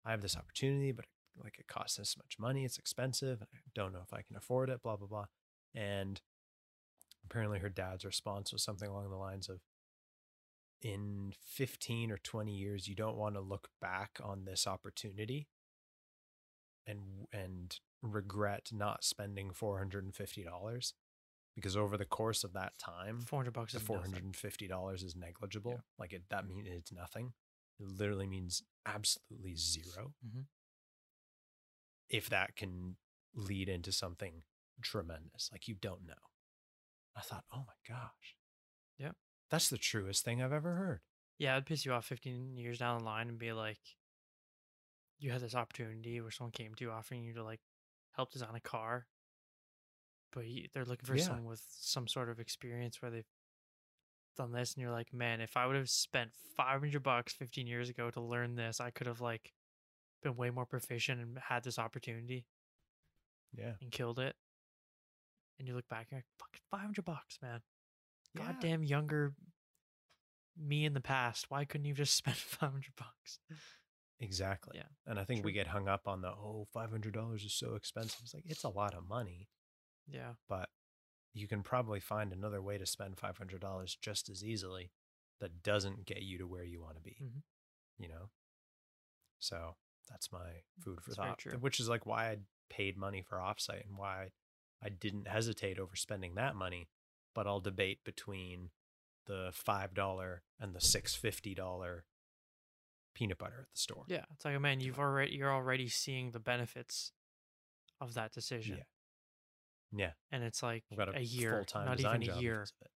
[0.06, 1.06] I have this opportunity, but
[1.42, 2.66] like it costs this much money.
[2.66, 3.42] It's expensive.
[3.42, 5.26] I don't know if I can afford it, blah, blah, blah.
[5.74, 6.22] And
[7.26, 9.60] apparently her dad's response was something along the lines of
[10.82, 15.48] in 15 or 20 years you don't want to look back on this opportunity
[16.86, 17.00] and
[17.32, 20.94] and regret not spending $450
[21.56, 25.02] because over the course of that time Four hundred bucks four hundred and fifty dollars
[25.04, 25.82] is negligible.
[25.98, 27.34] Like it, that means it's nothing.
[27.80, 30.46] It literally means absolutely 0 Mhm.
[32.10, 32.98] If that can
[33.34, 34.44] lead into something
[34.82, 36.14] tremendous, like you don't know.
[37.16, 38.36] I thought, oh my gosh,
[38.98, 39.16] Yep.
[39.50, 41.02] that's the truest thing I've ever heard.
[41.38, 43.80] Yeah, it'd piss you off 15 years down the line and be like,
[45.20, 47.62] you had this opportunity where someone came to you offering you to like
[48.16, 49.08] help design a car,
[50.32, 51.24] but you, they're looking for Yeah.
[51.24, 53.26] someone with some sort of experience where they've
[54.38, 57.90] done this, and you're like, man, if I would have spent 500 bucks 15 years
[57.90, 59.54] ago to learn this, I could have like
[60.24, 62.46] been way more proficient and had this opportunity
[63.56, 63.74] Yeah.
[63.82, 64.36] and killed it.
[65.60, 67.62] And you look back, you're like, fucking 500 bucks, man.
[68.34, 68.48] Yeah.
[68.48, 69.34] Goddamn younger
[70.58, 71.46] me in the past.
[71.50, 73.40] Why couldn't you just spend 500 bucks?
[74.20, 74.78] Exactly.
[74.78, 78.20] Yeah, And I think we get hung up on the oh, $500 is so expensive.
[78.24, 79.50] It's like it's a lot of money,
[80.08, 80.34] Yeah.
[80.48, 80.70] but
[81.34, 84.92] you can probably find another way to spend $500 just as easily
[85.40, 87.18] that doesn't get you to where you want to be.
[87.22, 87.44] Mhm.
[87.98, 88.30] You know?
[89.40, 89.76] So,
[90.10, 92.38] that's my food for That's thought, which is like why I
[92.70, 94.32] paid money for offsite and why
[94.82, 96.88] I didn't hesitate over spending that money,
[97.34, 98.72] but I'll debate between
[99.26, 102.04] the $5 and the $650
[103.14, 104.04] peanut butter at the store.
[104.08, 104.26] Yeah.
[104.34, 107.12] It's like, man, you've already, you're already seeing the benefits
[108.02, 108.78] of that decision.
[108.78, 108.84] Yeah.
[109.96, 110.12] Yeah.
[110.32, 112.64] And it's like a, a year, not even a year.
[112.82, 112.92] it.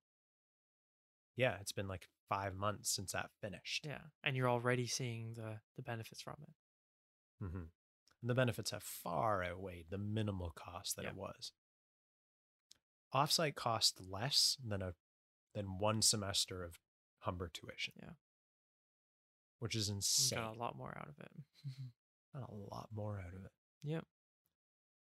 [1.35, 3.85] Yeah, it's been like five months since that finished.
[3.85, 3.99] Yeah.
[4.23, 7.43] And you're already seeing the, the benefits from it.
[7.45, 7.57] Mm-hmm.
[8.21, 11.09] And the benefits have far outweighed the minimal cost that Yeah.
[11.11, 11.51] it was.
[13.13, 14.93] Offsite cost less than a
[15.53, 16.79] than one semester of
[17.19, 17.93] Humber tuition.
[18.01, 18.09] Yeah.
[19.59, 20.39] Which is insane.
[20.39, 21.31] got a lot more out of it.
[22.33, 23.51] Got a lot more out of it.
[23.83, 24.05] Yep.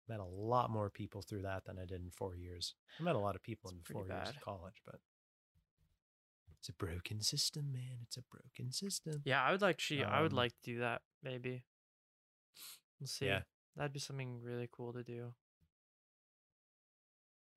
[0.08, 2.74] Met a lot more people through that than I did in four years.
[3.00, 5.00] I met a lot of people It's in four years of college, but
[6.58, 7.98] it's a broken system, man.
[8.02, 9.22] It's a broken system.
[9.24, 9.42] Yeah.
[9.42, 11.64] I would like, she, I would Um, like to do that maybe.
[13.00, 13.26] We'll see.
[13.26, 13.42] Yeah.
[13.76, 15.34] That'd be something really cool to do.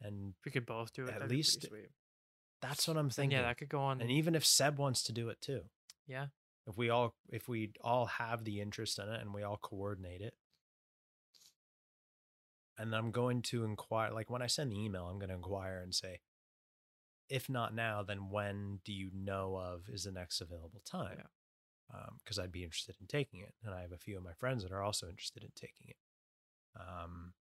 [0.01, 1.67] And we could both do it, At that'd be pretty least
[2.61, 3.37] that's what I'm thinking.
[3.37, 4.01] yeah, that could go on.
[4.01, 5.61] and even if Seb wants to do it too,
[6.07, 6.27] yeah.
[6.69, 10.21] If we all if we all have the interest in it and we all coordinate
[10.21, 10.35] it
[12.77, 15.79] and i'm going to inquire like when i send the email i'm going to inquire
[15.81, 16.19] and say
[17.29, 21.23] if not now then when do you know of is the next available time?
[22.23, 24.63] Because i'd be interested in taking it and i have a few of my friends
[24.63, 25.97] that are also interested in taking it.
[26.75, 27.33] Um,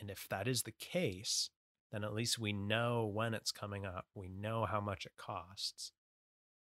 [0.00, 1.50] and if that is the case
[1.90, 5.92] then at least we know when it's coming up we know how much it costs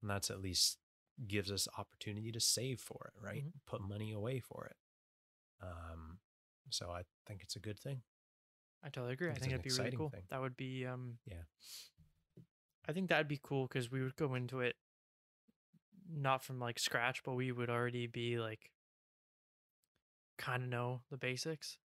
[0.02, 0.78] and that's at least
[1.28, 3.52] gives us opportunity to save for it right Mhm.
[3.66, 4.76] put money away for it
[5.66, 6.20] um
[6.70, 8.02] so i think it's a good thing
[8.84, 9.30] I totally agree.
[9.30, 10.10] I think think it's an that'd be really cool.
[10.12, 10.28] thing.
[10.30, 11.42] That would be um Yeah.
[12.88, 14.76] I think that'd be cool because we would go into it
[16.08, 18.72] not from like scratch, but we would already be like
[20.38, 21.80] kind of know the basics.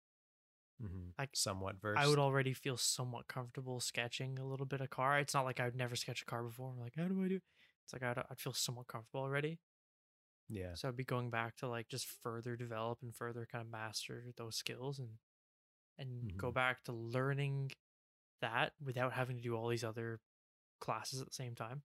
[0.82, 1.10] mm-hmm.
[1.18, 5.18] Like, somewhat versed I would already feel somewhat comfortable sketching a little bit of car.
[5.18, 6.70] It's not like I'd never sketch a car before.
[6.70, 7.40] I'm like, how do I do?
[7.86, 9.60] It's like I'd, I'd feel somewhat comfortable already.
[10.48, 13.70] yeah So I'd be going back to like just further develop and further kind of
[13.70, 15.18] master those skills and
[15.98, 16.52] and go Mhm.
[16.52, 17.72] back to learning
[18.42, 20.20] that without having to do all these other
[20.80, 21.84] classes at the same time.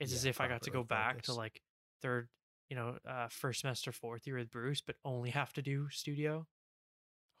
[0.00, 1.62] It's as if I got to go back to like
[2.02, 2.28] third,
[2.68, 6.46] you know, uh, first semester, fourth year with Bruce, but only have to do studio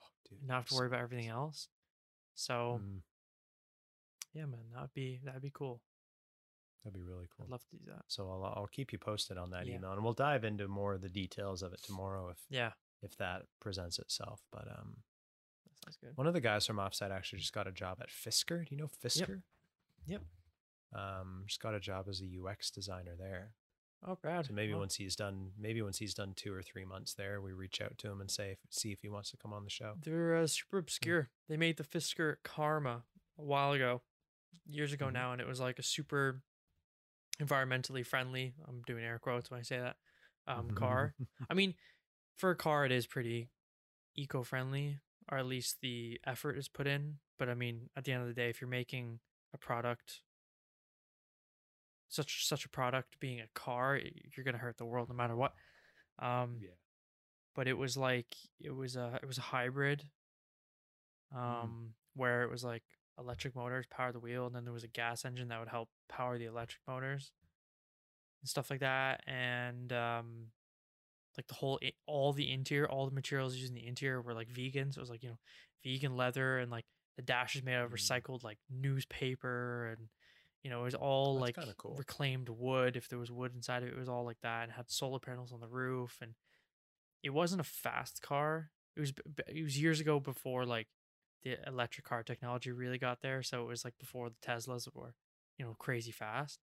[0.02, 1.68] oh, dude, not have to so worry about everything else.
[2.34, 3.00] So Mm,
[4.32, 5.82] yeah, man, that'd be that'd be cool.
[6.84, 8.02] That'd be really cool I'd love to do that.
[8.08, 9.76] so I'll, I'll keep you posted on that Yeah.
[9.76, 12.72] email and we'll dive into more of the details of it tomorrow if Yeah,
[13.02, 14.96] if that presents itself but um
[15.64, 16.16] that sounds good.
[16.16, 18.66] One of the guys from Offsite actually just got a job at Fisker.
[18.66, 19.42] Do you know Fisker?
[20.06, 20.22] Yep.
[20.94, 23.52] Um, just got a job as a UX designer there.
[24.06, 24.46] Oh, Brad.
[24.46, 27.52] So maybe once he's done, maybe once he's done two or three months there, we
[27.52, 29.94] reach out to him and say, see if he wants to come on the show.
[30.02, 31.30] They're uh, super obscure.
[31.48, 33.02] They made the Fisker Karma
[33.38, 34.02] a while ago,
[34.66, 35.12] years ago Mhm.
[35.14, 36.42] now, and it was like a super
[37.42, 38.54] environmentally friendly.
[38.66, 39.96] I'm doing air quotes when I say that.
[40.46, 41.14] Um, car.
[41.50, 41.74] I mean,
[42.36, 43.50] for a car, it is pretty
[44.16, 44.98] eco-friendly,
[45.30, 47.16] or at least the effort is put in.
[47.38, 49.20] But I mean, at the end of the day, if you're making
[49.54, 50.20] a product,
[52.08, 54.00] such such a product being a car,
[54.36, 55.54] you're gonna hurt the world no matter what.
[56.18, 56.70] Um, yeah.
[57.54, 60.04] but it was like it was a it was a hybrid
[61.34, 62.82] um where it was like
[63.18, 65.88] electric motors power the wheel and then there was a gas engine that would help
[66.08, 67.32] power the electric motors
[68.42, 70.46] and stuff like that and um
[71.36, 74.48] like the whole all the interior all the materials used in the interior were like
[74.48, 75.38] vegan so it was like you know
[75.84, 76.84] vegan leather and like
[77.16, 77.94] the dash is made out of Mm.
[77.94, 80.08] recycled like newspaper and
[80.62, 81.94] you know it was all That's like cool.
[81.96, 84.72] reclaimed wood if there was wood inside of it it was all like that and
[84.72, 86.32] had solar panels on the roof and
[87.22, 89.12] it wasn't a fast car it was
[89.48, 90.86] it was years ago before like
[91.44, 95.14] the electric car technology really got there so it was like before the teslas were
[95.58, 96.60] you know crazy fast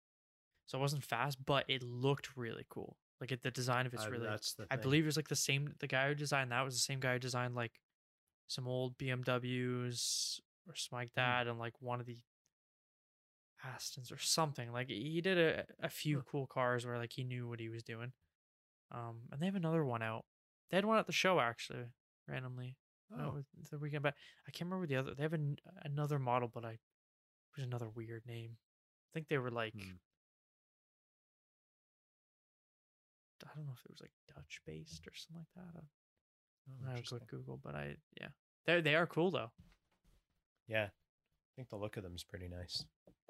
[0.66, 2.98] so it wasn't fast, but it looked really cool.
[3.20, 4.28] Like it, the design of it's Uh, really.
[4.72, 5.74] I believe it was like the same.
[5.80, 7.80] The guy who designed that was the same guy who designed like
[8.48, 11.22] some old BMWs or something like Hmm.
[11.22, 12.18] that, and like one of the
[13.66, 14.72] Astons or something.
[14.72, 16.24] Like he did a, a few Huh.
[16.30, 18.12] cool cars where like he knew what he was doing.
[18.92, 20.26] Um, and they have another one out.
[20.70, 21.86] They had one at the show actually,
[22.28, 22.78] randomly.
[23.12, 24.16] Oh, Oh, it's the weekend, but
[24.48, 25.14] I can't remember the other.
[25.14, 26.80] They have an, another model, but I it
[27.58, 28.58] was another weird name.
[28.58, 29.98] I think they were like Hmm.
[33.46, 35.80] I don't know if it was like Dutch based or something like that.
[35.80, 35.84] I,
[36.70, 37.20] oh, I interesting.
[37.20, 38.30] quick Google, but I yeah,
[38.66, 39.52] they they are cool though.
[40.68, 42.86] Yeah, I think the look of them is pretty nice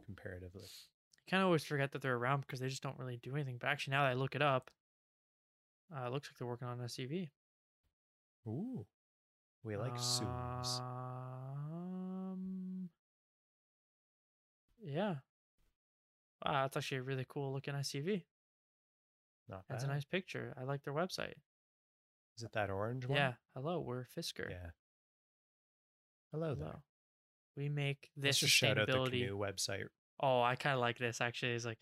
[0.06, 0.64] comparatively.
[0.64, 3.58] I kind of always forget that they're around because they just don't really do anything.
[3.60, 4.70] But actually, now that I look it up,
[5.96, 7.30] uh, it looks like they're working on an SUV.
[8.48, 8.86] Ooh,
[9.64, 9.98] we like.
[9.98, 11.60] Um,
[14.84, 15.16] yeah.
[16.46, 18.24] Wow, that's actually a really cool looking SUV.
[19.50, 20.54] Not That's a nice picture.
[20.60, 21.34] I like their website.
[22.38, 23.18] Is it that orange one?
[23.18, 23.34] Yeah.
[23.56, 24.50] Hello, we're Fisker.
[24.50, 24.72] Yeah.
[26.32, 26.68] Hello there.
[26.68, 26.80] Hello.
[27.56, 29.30] We make Let's this shout out the sustainability.
[29.30, 29.84] website.
[30.20, 31.54] Oh, I kind of like this actually.
[31.54, 31.78] It's like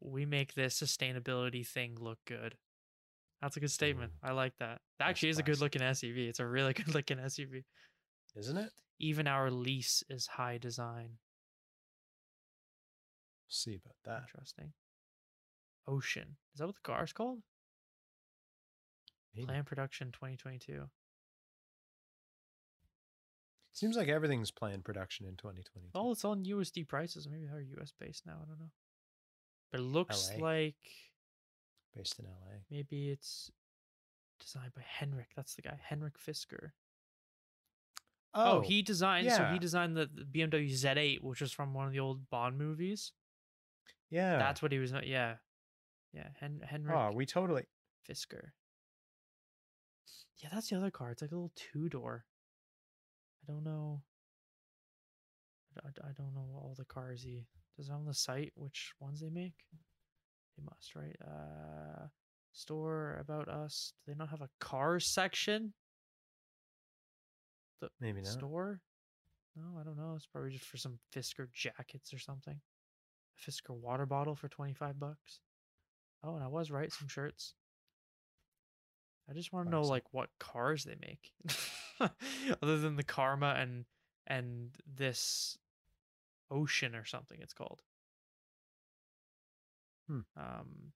[0.00, 2.56] we make this sustainability thing look good.
[3.42, 4.12] That's a good statement.
[4.14, 4.80] Ooh, I like that.
[5.00, 6.28] That actually is a good looking SUV.
[6.28, 7.64] It's a really good looking SUV.
[8.36, 8.70] Isn't it?
[9.00, 11.18] Even our lease is high design.
[13.48, 14.28] see about that.
[14.28, 14.72] Interesting.
[15.88, 16.36] Ocean.
[16.54, 17.40] Is that what the car is called?
[19.34, 19.46] Maybe.
[19.46, 20.84] Plan production 2022.
[23.72, 25.88] Seems like everything's planned production in 2022.
[25.94, 27.26] Oh, it's on USD prices.
[27.28, 28.34] Maybe they're US based now.
[28.42, 28.70] I don't know.
[29.72, 30.46] But it looks LA.
[30.46, 30.74] like
[31.96, 32.58] based in LA.
[32.70, 33.50] maybe it's
[34.40, 35.28] designed by Henrik.
[35.36, 36.70] That's the guy, Henrik Fisker.
[38.34, 39.30] Oh, oh he designed.
[39.30, 39.52] So yeah.
[39.52, 43.12] he designed the, the BMW Z8, which was from one of the old Bond movies.
[44.10, 44.38] yeah.
[44.38, 44.92] That's what he was.
[45.04, 45.34] Yeah,
[46.12, 46.28] yeah.
[46.40, 47.64] Hen- Henrik oh, we totally.
[48.08, 48.50] Fisker.
[50.42, 51.10] Yeah, that's the other car.
[51.10, 52.24] It's like a little two door.
[53.42, 54.02] I don't know.
[55.84, 58.52] I I don't know all the cars he does on the site.
[58.56, 59.54] Which ones they make?
[60.56, 61.16] They must, right?
[61.24, 62.06] Uh,
[62.52, 63.92] store about us.
[64.04, 65.72] Do they not have a car section?
[67.80, 68.32] The Maybe not.
[68.32, 68.80] store?
[69.56, 70.14] No, I don't know.
[70.16, 72.56] It's probably just for some Fisker jackets or something.
[72.56, 75.40] A Fisker water bottle for 25 bucks.
[76.24, 77.54] Oh, and I was right, some shirts.
[79.28, 81.32] I just want to know like what cars they make.
[82.62, 83.84] Other than the Karma and
[84.26, 85.56] and this
[86.50, 87.82] Ocean or something it's called.
[90.12, 90.20] Hmm.
[90.36, 90.92] Um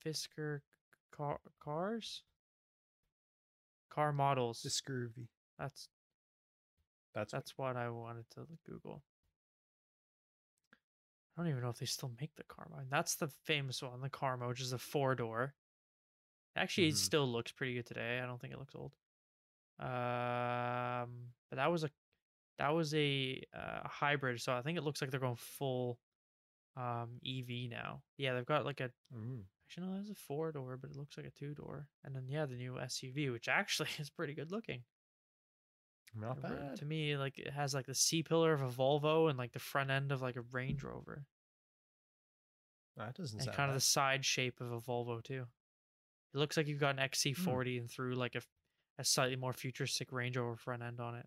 [0.00, 0.62] Fisker
[1.10, 2.22] car cars?
[3.90, 4.62] Car models.
[4.62, 5.28] The scurvy.
[5.58, 5.88] That's
[7.14, 9.02] That's, that's what I wanted to Google.
[11.36, 12.76] I don't even know if they still make the Karma.
[12.78, 15.54] And that's the famous one, the Karma, which is a four door.
[16.54, 16.96] Actually, it Mhm.
[16.96, 18.20] still looks pretty good today.
[18.20, 18.92] I don't think it looks old.
[19.78, 21.90] Um, but that was a
[22.58, 25.98] that was a uh, hybrid, so I think it looks like they're going full
[26.76, 28.02] um EV now.
[28.18, 29.44] Yeah, they've got like a Mm.
[29.64, 31.88] actually no, that's a four door, but it looks like a two door.
[32.04, 34.82] And then yeah, the new SUV, which actually is pretty good looking.
[36.14, 36.76] Not bad.
[36.76, 39.58] To me, like it has like the C pillar of a Volvo and like the
[39.58, 41.26] front end of like a Range Rover,
[42.96, 45.46] That doesn't and kind of the side shape of a Volvo too.
[46.34, 48.40] It looks like you've got an XC40 and threw like a,
[48.98, 51.26] a slightly more futuristic Range Rover front end on it.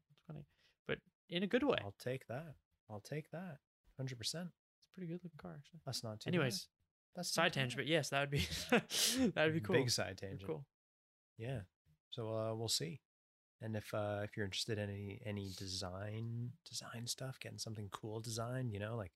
[1.29, 1.77] It's funny, but in a good way.
[1.83, 2.55] I'll take that.
[2.89, 3.57] I'll take that.
[3.97, 4.49] Hundred percent.
[4.79, 5.79] It's a pretty good looking car actually.
[5.85, 6.29] That's not too.
[6.29, 6.35] bad.
[6.35, 6.67] Anyways,
[7.15, 7.83] that's not side tangent, bad.
[7.83, 9.75] but yes, that would be that would be cool.
[9.75, 10.47] Big side tangent.
[10.47, 10.65] Cool.
[11.37, 11.61] Yeah.
[12.11, 13.01] So uh, we'll see.
[13.61, 18.19] And if uh, if you're interested in any any design design stuff, getting something cool
[18.21, 19.11] designed, you know, like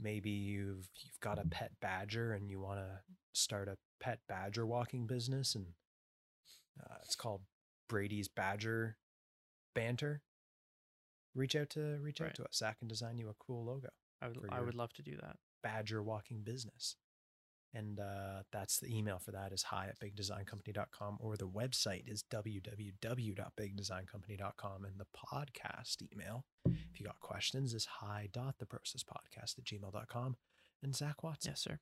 [0.00, 3.00] maybe you've you've got a pet badger and you want to
[3.34, 5.66] start a pet badger walking business, and
[6.80, 7.42] uh, it's called
[7.88, 8.96] Brady's Badger
[9.74, 10.22] Banter.
[11.36, 12.34] Reach out to reach out Right.
[12.36, 12.56] to us.
[12.56, 13.90] Zak can design you a cool logo.
[14.20, 15.36] I would I would love to do that.
[15.62, 16.96] badger walking business.
[17.74, 22.22] And uh, that's the email for that is hi at bigdesigncompany.com or the website is
[22.30, 24.84] www.bigdesigncompany.com.
[24.84, 30.36] And the podcast email, if you got questions, is hi.theprocesspodcast at gmail.com.
[30.82, 31.80] And Zak Watson, Yes, sir.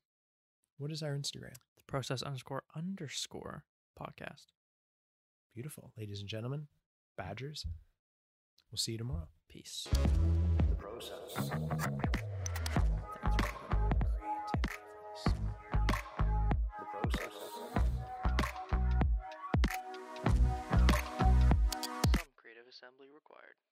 [0.79, 1.55] what is our Instagram?
[1.77, 3.65] The process underscore underscore
[4.01, 4.47] podcast.
[5.55, 5.93] Beautiful.
[5.97, 6.67] Ladies and gentlemen,
[7.17, 7.67] badgers.
[8.71, 9.29] We'll see you tomorrow.
[9.55, 9.87] Peace.
[10.69, 11.53] The process.
[22.75, 23.65] Assembly required.